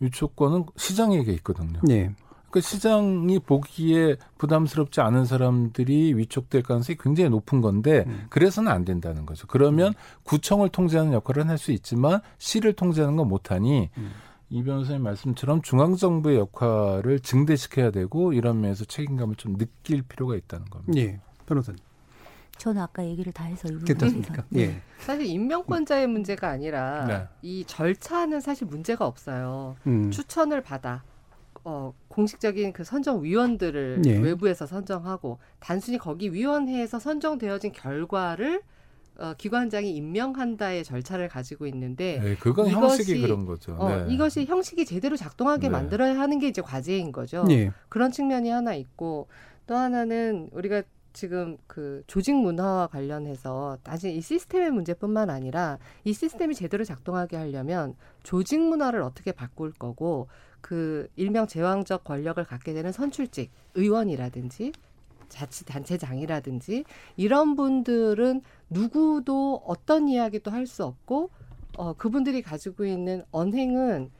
[0.00, 1.80] 위촉권은 시장에게 있거든요.
[1.84, 2.10] 네.
[2.50, 8.26] 그 시장이 보기에 부담스럽지 않은 사람들이 위촉될 가능성이 굉장히 높은 건데 음.
[8.30, 9.46] 그래서는 안 된다는 거죠.
[9.48, 9.92] 그러면 음.
[10.22, 14.10] 구청을 통제하는 역할을 할 수 있지만 시를 통제하는 건 못하니 음.
[14.50, 20.92] 이 변호사님 말씀처럼 중앙정부의 역할을 증대시켜야 되고 이런 면에서 책임감을 좀 느낄 필요가 있다는 겁니다.
[21.00, 21.20] 예.
[21.46, 21.78] 변호사님.
[22.58, 24.44] 저는 아까 얘기를 다 해서 괜찮습니까?
[24.54, 24.66] 예.
[24.68, 24.82] 네.
[24.98, 27.28] 사실 임명권자의 문제가 아니라 네.
[27.42, 29.76] 이 절차는 사실 문제가 없어요.
[29.86, 30.10] 음.
[30.10, 31.02] 추천을 받아
[31.64, 34.18] 어, 공식적인 그 선정 위원들을 예.
[34.18, 38.62] 외부에서 선정하고 단순히 거기 위원회에서 선정되어진 결과를
[39.16, 43.76] 어, 기관장이 임명한다의 절차를 가지고 있는데 네, 그건 이것이, 형식이 그런 거죠.
[43.78, 44.12] 어, 네.
[44.12, 45.70] 이것이 형식이 제대로 작동하게 네.
[45.70, 47.44] 만들어야 하는 게 이제 과제인 거죠.
[47.44, 47.70] 네.
[47.88, 49.28] 그런 측면이 하나 있고
[49.66, 50.82] 또 하나는 우리가
[51.14, 57.94] 지금 그 조직 문화와 관련해서 단지 이 시스템의 문제뿐만 아니라 이 시스템이 제대로 작동하게 하려면
[58.24, 60.28] 조직 문화를 어떻게 바꿀 거고
[60.60, 64.72] 그 일명 제왕적 권력을 갖게 되는 선출직 의원이라든지
[65.28, 66.84] 자치단체장이라든지
[67.16, 71.30] 이런 분들은 누구도 어떤 이야기도 할 수 없고
[71.76, 74.10] 어, 그분들이 가지고 있는 언행은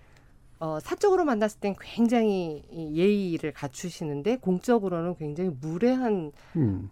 [0.65, 6.89] 어, 사적으로 만났을 땐 굉장히 예의를 갖추시는데 공적으로는 굉장히 무례한 음.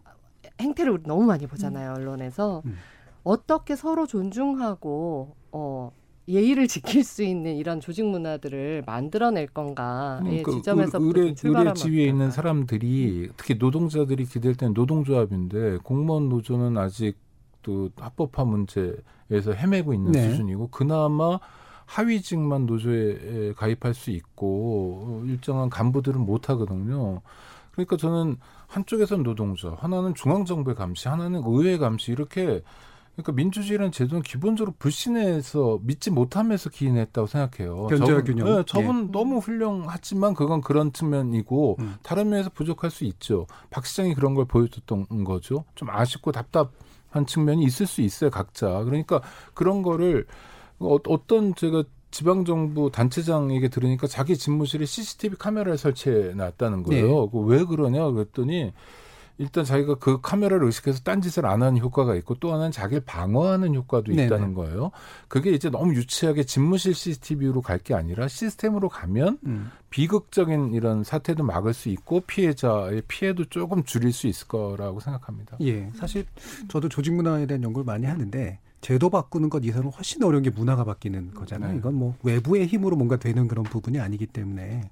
[0.60, 1.96] 행태를 우리 너무 많이 보잖아요 음.
[1.96, 2.76] 언론에서 음.
[3.24, 5.90] 어떻게 서로 존중하고 어,
[6.28, 12.04] 예의를 지킬 수 있는 이런 조직 문화들을 만들어낼 건가의 음, 그, 지점에서 의뢰, 의뢰 지위에
[12.04, 17.16] 있는 사람들이 특히 노동자들이 기댈 때는 노동조합인데 공무원 노조는 아직
[17.62, 20.28] 또 합법화 문제에서 헤매고 있는 네.
[20.28, 21.38] 수준이고 그나마
[21.86, 27.20] 하위직만 노조에 가입할 수 있고 일정한 간부들은 못 하거든요.
[27.72, 28.36] 그러니까 저는
[28.68, 32.62] 한쪽에서는 노동자, 하나는 중앙정부의 감시, 하나는 의회 감시 이렇게
[33.14, 37.86] 그러니까 민주주의라는 제도는 기본적으로 불신해서 믿지 못하면서 기인했다고 생각해요.
[37.88, 38.46] 견제와 균형.
[38.46, 39.12] 네, 저분 예.
[39.12, 41.96] 너무 훌륭하지만 그건 그런 측면이고 음.
[42.02, 43.46] 다른 면에서 부족할 수 있죠.
[43.68, 45.64] 박 시장이 그런 걸 보여줬던 거죠.
[45.74, 48.30] 좀 아쉽고 답답한 측면이 있을 수 있어요.
[48.30, 48.82] 각자.
[48.84, 49.20] 그러니까
[49.52, 50.26] 그런 거를
[50.82, 57.30] 어, 어떤 제가 지방 정부 단체장에게 들으니까 자기 집무실에 CCTV 카메라를 설치해 놨다는 거예요.
[57.32, 57.40] 네.
[57.46, 58.72] 왜 그러냐 그랬더니
[59.38, 64.12] 일단 자기가 그 카메라를 의식해서 딴짓을 안 하는 효과가 있고 또 하나는 자기를 방어하는 효과도
[64.12, 64.54] 있다는 네네.
[64.54, 64.90] 거예요.
[65.28, 69.70] 그게 이제 너무 유치하게 집무실 CCTV로 갈 게 아니라 시스템으로 가면 음.
[69.88, 75.56] 비극적인 이런 사태도 막을 수 있고 피해자의 피해도 조금 줄일 수 있을 거라고 생각합니다.
[75.62, 75.90] 예.
[75.94, 76.26] 사실
[76.68, 80.84] 저도 조직 문화에 대한 연구를 많이 하는데 제도 바꾸는 것 이상은 훨씬 어려운 게 문화가
[80.84, 81.72] 바뀌는 거잖아요.
[81.72, 81.78] 네.
[81.78, 84.90] 이건 뭐 외부의 힘으로 뭔가 되는 그런 부분이 아니기 때문에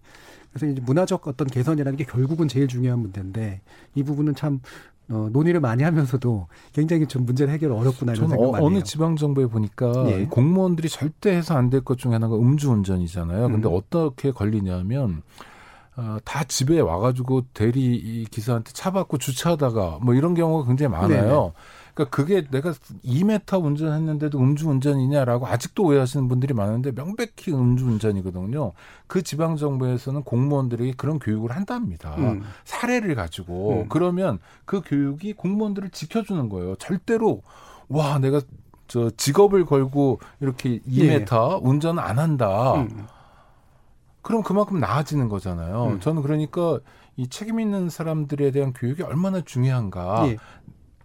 [0.53, 3.61] 그래서 이제 문화적 어떤 개선이라는 게 결국은 제일 중요한 문제인데
[3.95, 4.61] 이 부분은 참
[5.11, 9.17] 어, 논의를 많이 하면서도 굉장히 좀 문제를 해결 어렵구나 이런 생각 많이 어, 어느 지방
[9.17, 10.25] 정부에 보니까 예.
[10.27, 13.49] 공무원들이 절대 해서 안 될 것 중에 하나가 음주운전이잖아요.
[13.49, 13.75] 근데 음.
[13.75, 15.23] 어떻게 걸리냐면
[15.97, 21.09] 어, 다 집에 와가지고 대리 기사한테 차 받고 주차하다가 뭐 이런 경우가 굉장히 많아요.
[21.23, 21.53] 네네.
[21.95, 22.73] 그러니까 그게 내가
[23.05, 28.73] 2m 운전했는데도 음주운전이냐라고 아직도 오해하시는 분들이 많은데 명백히 음주운전이거든요.
[29.07, 32.15] 그 지방 정부에서는 공무원들에게 그런 교육을 한답니다.
[32.17, 32.43] 음.
[32.65, 33.87] 사례를 가지고 음.
[33.89, 36.77] 그러면 그 교육이 공무원들을 지켜주는 거예요.
[36.77, 37.43] 절대로
[37.89, 38.41] 와 내가
[38.87, 41.59] 저 직업을 걸고 이렇게 2m 예.
[41.63, 42.75] 운전 안 한다.
[42.75, 43.07] 음.
[44.23, 45.87] 그럼 그만큼 나아지는 거잖아요.
[45.87, 46.01] 음.
[46.01, 46.81] 저는 그러니까
[47.17, 50.27] 이 책임 있는 사람들에 대한 교육이 얼마나 중요한가.
[50.29, 50.37] 예.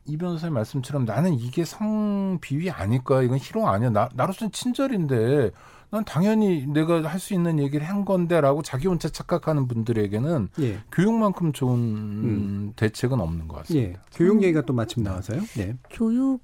[0.08, 5.52] 이 변호사님 말씀처럼 나는 이게 성비위 아닐까 이건 희롱 아니야 나, 나로서는 친절인데
[5.90, 10.80] 난 당연히 내가 할 수 있는 얘기를 한 건데라고 자기 혼자 착각하는 분들에게는 예.
[10.92, 12.74] 교육만큼 좋은 음.
[12.76, 13.90] 대책은 없는 것 같습니다.
[13.90, 13.96] 예.
[14.14, 15.42] 교육 얘기가 또 마침 나와서요.
[15.58, 15.76] 네.
[15.90, 16.42] 교육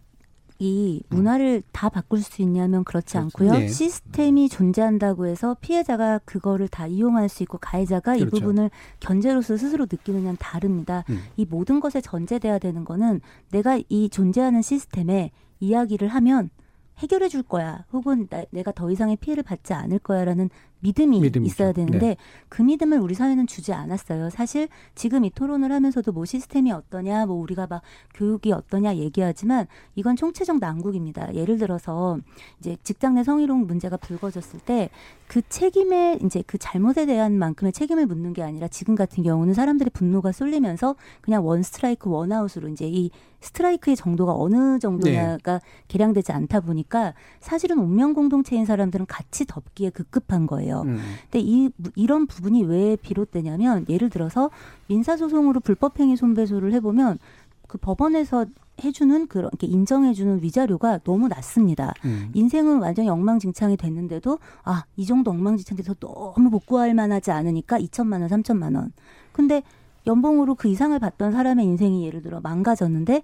[0.64, 3.20] 이 문화를 다 바꿀 수 있냐면 그렇지 그렇죠.
[3.20, 3.52] 않고요.
[3.52, 3.68] 네.
[3.68, 8.28] 시스템이 존재한다고 해서 피해자가 그거를 다 이용할 수 있고 가해자가 그렇죠.
[8.28, 11.04] 이 부분을 견제로서 스스로 느끼느냐는 다릅니다.
[11.10, 11.24] 음.
[11.36, 16.52] 이 모든 것에 전제돼야 되는 거는 내가 이 존재하는 시스템에 이야기를 하면
[17.00, 17.86] 해결해 줄 거야.
[17.92, 20.52] 혹은 나, 내가 더 이상의 피해를 받지 않을 거야라는
[20.82, 21.52] 믿음이 믿음이죠.
[21.52, 22.18] 있어야 되는데 네.
[22.50, 24.30] 그 믿음을 우리 사회는 주지 않았어요.
[24.30, 27.82] 사실 지금 이 토론을 하면서도 뭐 시스템이 어떠냐, 뭐 우리가 막
[28.14, 31.34] 교육이 어떠냐 얘기하지만 이건 총체적 난국입니다.
[31.36, 32.18] 예를 들어서
[32.60, 34.90] 이제 직장 내 성희롱 문제가 불거졌을 때
[35.32, 39.92] 그 책임에 이제 그 잘못에 대한 만큼의 책임을 묻는 게 아니라 지금 같은 경우는 사람들의
[39.94, 45.66] 분노가 쏠리면서 그냥 one strike one out으로 이제 이 스트라이크의 정도가 어느 정도냐가 네.
[45.88, 50.71] 계량되지 않다 보니까 사실은 운명 공동체인 사람들은 같이 덮기에 급급한 거예요.
[50.82, 51.00] 음.
[51.30, 54.50] 근데 이 이런 부분이 왜 비롯되냐면 예를 들어서
[54.88, 57.20] 민사소송으로 불법행위 손배소를 해보면
[57.68, 58.46] 그 법원에서
[58.84, 61.94] 해주는 그런 게 인정해주는 위자료가 너무 낮습니다.
[62.06, 62.32] 음.
[62.34, 68.76] 인생은 완전히 엉망진창이 됐는데도 아 이 정도 엉망진창돼서 너무 복구할 만하지 않으니까 2천만 원, 3천만
[68.76, 68.92] 원.
[69.32, 69.62] 근데
[70.08, 73.22] 연봉으로 그 이상을 받던 사람의 인생이 예를 들어 망가졌는데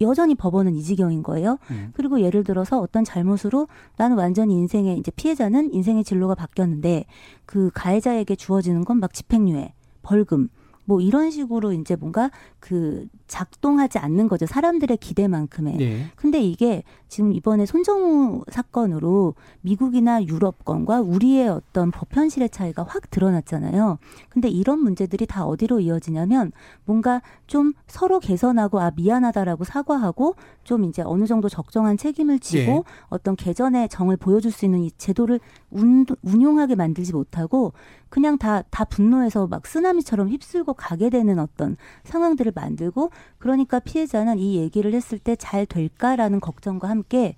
[0.00, 1.58] 여전히 법원은 이 지경인 거예요.
[1.70, 1.90] 음.
[1.94, 7.04] 그리고 예를 들어서 어떤 잘못으로 나는 완전히 인생의 이제 피해자는 인생의 진로가 바뀌었는데
[7.46, 9.72] 그 가해자에게 주어지는 건 막 집행유예,
[10.02, 10.48] 벌금
[10.90, 14.44] 뭐 이런 식으로 이제 뭔가 그 작동하지 않는 거죠.
[14.44, 15.76] 사람들의 기대만큼의.
[15.76, 16.06] 네.
[16.16, 23.98] 근데 이게 지금 이번에 손정우 사건으로 미국이나 유럽권과 우리의 어떤 법 현실의 차이가 확 드러났잖아요.
[24.30, 26.50] 근데 이런 문제들이 다 어디로 이어지냐면
[26.84, 30.34] 뭔가 좀 서로 개선하고 아 미안하다라고 사과하고
[30.64, 32.82] 좀 이제 어느 정도 적정한 책임을 지고 네.
[33.10, 35.38] 어떤 개전의 정을 보여줄 수 있는 이 제도를
[35.70, 37.72] 운, 운용하게 만들지 못하고
[38.08, 44.56] 그냥 다, 다 분노해서 막 쓰나미처럼 휩쓸고 가게 되는 어떤 상황들을 만들고 그러니까 피해자는 이
[44.56, 47.36] 얘기를 했을 때 잘 될까라는 걱정과 함께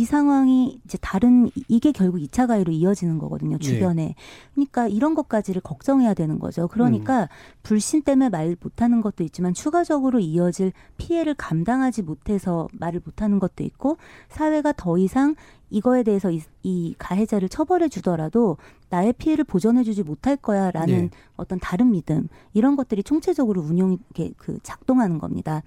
[0.00, 4.14] 이 상황이 이제 다른 이게 결국 2차 가해로 이어지는 거거든요 주변에 네.
[4.54, 7.26] 그러니까 이런 것까지를 걱정해야 되는 거죠 그러니까 음.
[7.62, 13.98] 불신 때문에 말 못하는 것도 있지만 추가적으로 이어질 피해를 감당하지 못해서 말을 못하는 것도 있고
[14.30, 15.34] 사회가 더 이상
[15.68, 18.56] 이거에 대해서 이, 이 가해자를 처벌해 주더라도
[18.88, 21.10] 나의 피해를 보전해 주지 못할 거야라는 네.
[21.36, 23.98] 어떤 다른 믿음 이런 것들이 총체적으로 운용이
[24.38, 25.62] 그 작동하는 겁니다.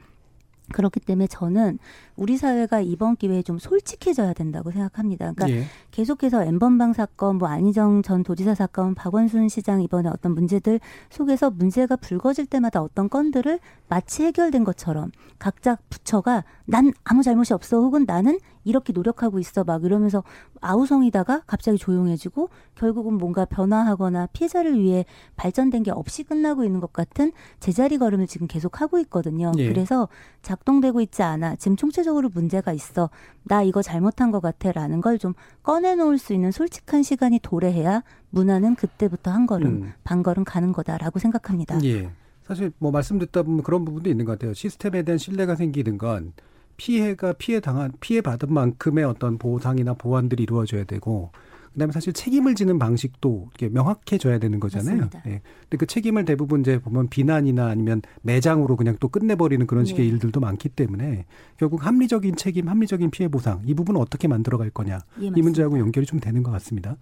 [0.71, 1.79] 그렇기 때문에 저는
[2.15, 5.33] 우리 사회가 이번 기회에 좀 솔직해져야 된다고 생각합니다.
[5.33, 5.65] 그러니까 예.
[5.91, 11.95] 계속해서 엠번방 사건, 뭐 안희정 전 도지사 사건, 박원순 시장 이번에 어떤 문제들 속에서 문제가
[11.95, 13.59] 불거질 때마다 어떤 건들을
[13.89, 19.83] 마치 해결된 것처럼 각자 부처가 난 아무 잘못이 없어 혹은 나는 이렇게 노력하고 있어 막
[19.83, 20.23] 이러면서
[20.61, 25.05] 아우성이다가 갑자기 조용해지고 결국은 뭔가 변화하거나 피해자를 위해
[25.35, 29.51] 발전된 게 없이 끝나고 있는 것 같은 제자리 걸음을 지금 계속 하고 있거든요.
[29.57, 29.67] 예.
[29.69, 30.09] 그래서
[30.41, 33.09] 작동되고 있지 않아 지금 총체적으로 문제가 있어
[33.43, 39.31] 나 이거 잘못한 것 같아라는 걸 좀 꺼내놓을 수 있는 솔직한 시간이 도래해야 문화는 그때부터
[39.31, 39.93] 한 걸음 음.
[40.03, 41.81] 반 걸음 가는 거다라고 생각합니다.
[41.85, 42.09] 예.
[42.43, 44.53] 사실 뭐 말씀 듣다 보면 그런 부분도 있는 것 같아요.
[44.53, 46.33] 시스템에 대한 신뢰가 생기는 건
[46.77, 51.31] 피해가 피해 당한 피해 받은 만큼의 어떤 보상이나 보완들이 이루어져야 되고
[51.73, 54.97] 그다음에 사실 책임을 지는 방식도 이렇게 명확해져야 되는 거잖아요.
[54.97, 55.23] 맞습니다.
[55.25, 55.41] 예.
[55.63, 60.11] 근데 그 책임을 대부분 이제 보면 비난이나 아니면 매장으로 그냥 또 끝내버리는 그런 식의 네.
[60.11, 61.25] 일들도 많기 때문에
[61.57, 66.05] 결국 합리적인 책임, 합리적인 피해 보상 이 부분은 어떻게 만들어갈 거냐 예, 이 문제하고 연결이
[66.05, 66.95] 좀 되는 것 같습니다.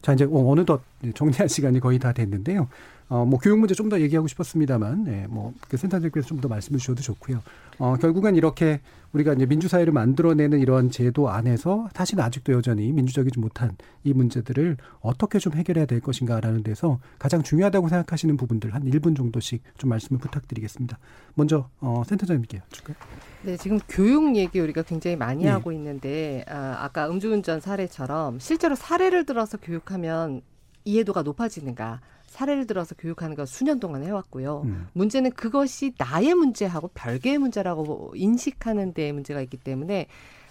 [0.00, 0.82] 자 이제 어, 어느덧
[1.14, 2.68] 정리할 시간이 거의 다 됐는데요.
[3.10, 7.02] 어, 뭐 교육 문제 좀 더 얘기하고 싶었습니다만, 네, 뭐그 센터장께서 좀 더 말씀해 주셔도
[7.02, 7.42] 좋고요.
[7.78, 8.80] 어, 결국은 이렇게
[9.12, 15.40] 우리가 이제 민주사회를 만들어내는 이런 제도 안에서 사실 아직도 여전히 민주적이지 못한 이 문제들을 어떻게
[15.40, 20.96] 좀 해결해야 될 것인가라는 데서 가장 중요하다고 생각하시는 부분들 한 1분 정도씩 좀 말씀을 부탁드리겠습니다.
[21.34, 22.96] 먼저 어, 센터장님께 여쭐까요?
[23.42, 25.50] 네, 지금 교육 얘기 우리가 굉장히 많이 네.
[25.50, 30.42] 하고 있는데 아, 아까 음주운전 사례처럼 실제로 사례를 들어서 교육하면
[30.84, 32.00] 이해도가 높아지는가?
[32.40, 34.62] 사례를 들어서 교육하는 걸 수년 동안 해왔고요.
[34.64, 34.88] 음.
[34.94, 40.06] 문제는 그것이 나의 문제하고 별개의 문제라고 인식하는 데 문제가 있기 때문에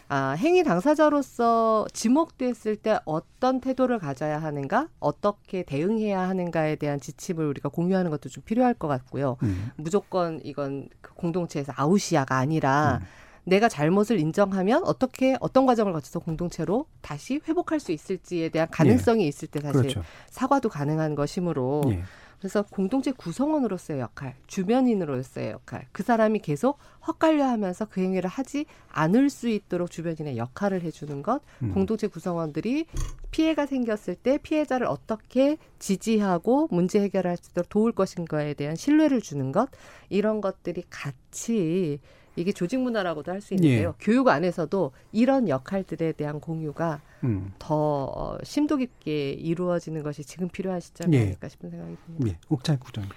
[0.08, 7.70] 아, 행위 당사자로서 지목됐을 때 어떤 태도를 가져야 하는가, 어떻게 대응해야 하는가에 대한 지침을 우리가
[7.70, 9.38] 공유하는 것도 좀 필요할 것 같고요.
[9.44, 9.70] 음.
[9.76, 13.06] 무조건 이건 그 공동체에서 아웃이야가 아니라 음.
[13.50, 19.28] 내가 잘못을 인정하면 어떻게 어떤 과정을 거쳐서 공동체로 다시 회복할 수 있을지에 대한 가능성이 예.
[19.28, 20.04] 있을 때 사실 그렇죠.
[20.30, 22.04] 사과도 가능한 것이므로 예.
[22.40, 29.30] 그래서 공동체 구성원으로서의 역할, 주변인으로서의 역할, 그 사람이 계속 헛갈려 하면서 그 행위를 하지 않을
[29.30, 31.74] 수 있도록 주변인의 역할을 해주는 것, 음.
[31.74, 32.86] 공동체 구성원들이
[33.32, 39.52] 피해가 생겼을 때 피해자를 어떻게 지지하고 문제 해결할 수 있도록 도울 것인가에 대한 신뢰를 주는
[39.52, 39.70] 것,
[40.08, 42.00] 이런 것들이 같이
[42.40, 43.90] 이게 조직 문화라고도 할 수 있는데요.
[43.90, 43.94] 예.
[44.00, 47.54] 교육 안에서도 이런 역할들에 대한 공유가 음.
[47.60, 47.76] 더
[48.06, 51.22] 어, 심도 깊게 이루어지는 것이 지금 필요한 시점이 예.
[51.22, 52.28] 아닐까 싶은 생각이 듭니다.
[52.30, 52.40] 예.
[52.50, 53.12] 옥찬 국장님.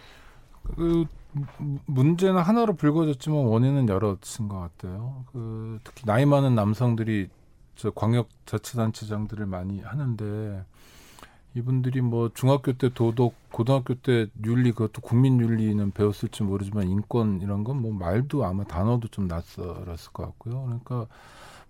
[0.77, 1.05] 그
[1.87, 5.25] 문제는 하나로 불거졌지만 원인은 여럿인 것 같아요.
[5.33, 7.29] 그 특히 나이 많은 남성들이
[7.75, 10.65] 저 광역 자치단체장들을 많이 하는데
[11.55, 17.63] 이분들이 뭐 중학교 때 도덕, 고등학교 때 윤리 그것도 국민 윤리는 배웠을지 모르지만 인권 이런
[17.65, 20.63] 건 뭐 말도 아마 단어도 좀 낯설었을 것 같고요.
[20.65, 21.07] 그러니까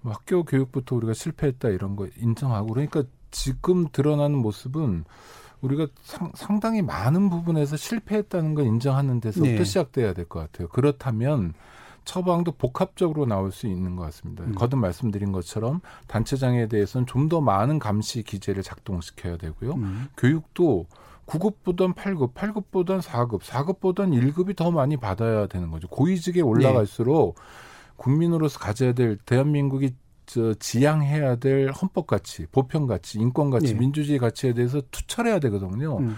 [0.03, 5.05] 뭐 학교 교육부터 우리가 실패했다 이런 거 인정하고 그러니까 지금 드러나는 모습은
[5.63, 5.87] 우리가
[6.35, 9.65] 상, 당히 많은 부분에서 실패했다는 걸 인정하는 데서부터 네.
[9.65, 10.69] 시작돼야 될 것 같아요.
[10.69, 11.55] 그렇다면
[12.05, 14.45] 처방도 복합적으로 나올 수 있는 것 같습니다.
[14.45, 14.55] 음.
[14.55, 19.75] 거듭 말씀드린 것처럼 단체장에 대해서는 좀 더 많은 감시 기제를 작동시켜야 되고요.
[19.75, 20.09] 음.
[20.17, 20.87] 교육도
[21.27, 25.89] 9급보단 8급, 8급보단 4급, 4급보단 1급이 더 많이 받아야 되는 거죠.
[25.89, 27.43] 고위직에 올라갈수록 네.
[27.97, 29.95] 국민으로서 가져야 될 대한민국이
[30.27, 33.79] 저 지향해야 될 헌법 가치, 보편 가치, 인권 가치, 네.
[33.79, 35.99] 민주주의 가치에 대해서 투철해야 되거든요.
[35.99, 36.17] 음.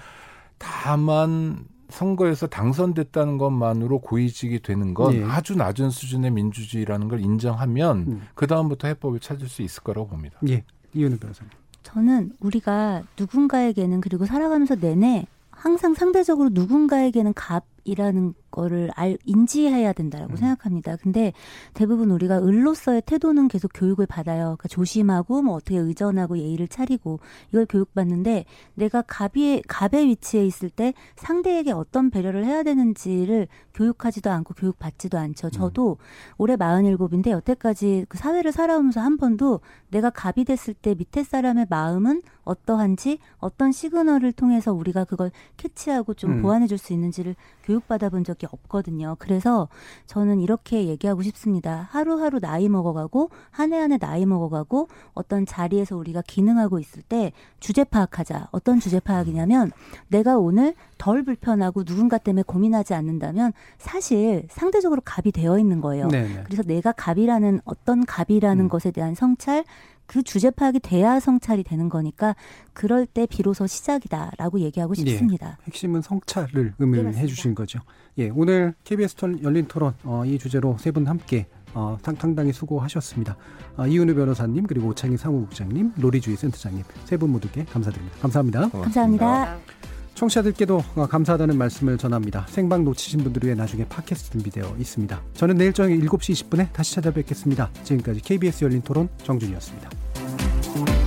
[0.59, 5.25] 다만 선거에서 당선됐다는 것만으로 고위직이 되는 건 예.
[5.25, 8.23] 아주 낮은 수준의 민주주의라는 걸 인정하면 음.
[8.35, 10.39] 그 다음부터 해법을 찾을 수 있을 거라고 봅니다.
[10.49, 10.65] 예,
[10.95, 11.51] 이은우 변호사님.
[11.83, 20.35] 저는 우리가 누군가에게는 그리고 살아가면서 내내 항상 상대적으로 누군가에게는 값 이라는 거를 알, 인지해야 된다라고
[20.35, 20.37] 음.
[20.37, 20.97] 생각합니다.
[20.97, 21.33] 근데
[21.73, 24.45] 대부분 우리가 을로서의 태도는 계속 교육을 받아요.
[24.45, 27.19] 그러니까 조심하고 뭐 어떻게 의존하고 예의를 차리고
[27.49, 34.55] 이걸 교육받는데 내가 갑의 갑의 위치에 있을 때 상대에게 어떤 배려를 해야 되는지를 교육하지도 않고
[34.55, 35.51] 교육받지도 않죠.
[35.51, 36.05] 저도 음.
[36.39, 39.61] 올해 47인데 여태까지 그 사회를 살아오면서 한 번도
[39.91, 46.33] 내가 갑이 됐을 때 밑에 사람의 마음은 어떠한지 어떤 시그널을 통해서 우리가 그걸 캐치하고 좀
[46.33, 46.43] 음.
[46.43, 49.17] 보완해 줄 수 있는지를 교육 받아 본 적이 없거든요.
[49.19, 49.69] 그래서
[50.07, 51.89] 저는 이렇게 얘기하고 싶습니다.
[51.91, 57.33] 하루하루 나이 먹어가고 한 해 한 해 나이 먹어가고 어떤 자리에서 우리가 기능하고 있을 때
[57.61, 58.49] 주제 파악하자.
[58.53, 59.71] 어떤 주제 파악이냐면
[60.09, 66.09] 내가 오늘 덜 불편하고 누군가 때문에 고민하지 않는다면 사실 상대적으로 갑이 되어 있는 거예요.
[66.09, 66.43] 네네.
[66.45, 68.69] 그래서 내가 갑이라는 어떤 갑이라는 음.
[68.69, 69.65] 것에 대한 성찰
[70.07, 72.35] 그 주제 파악이 돼야 성찰이 되는 거니까
[72.73, 75.59] 그럴 때 비로소 시작이다라고 얘기하고 예, 싶습니다.
[75.63, 77.81] 예, 핵심은 성찰을 의미를 네, 해주신 거죠.
[78.19, 81.47] 예, 오늘 KBS 열린 토론 어, 이 주제로 세 분 함께
[81.77, 83.37] 어, 상당히 수고하셨습니다.
[83.77, 88.17] 어, 이은우 변호사님 그리고 오창희 사무국장님, 로리주의 센터장님 세 분 모두께 감사드립니다.
[88.21, 88.69] 감사합니다.
[88.69, 89.27] 고맙습니다.
[89.27, 89.94] 감사합니다.
[90.15, 92.47] 청취자들께도 감사하다는 말씀을 전합니다.
[92.49, 95.23] 생방 놓치신 분들을 위해 나중에 팟캐스트 준비되어 있습니다.
[95.35, 97.71] 저는 내일 저녁 7시 20분에 다시 찾아뵙겠습니다.
[97.83, 101.04] 지금까지 KBS 열린 토론 정준이었습니다.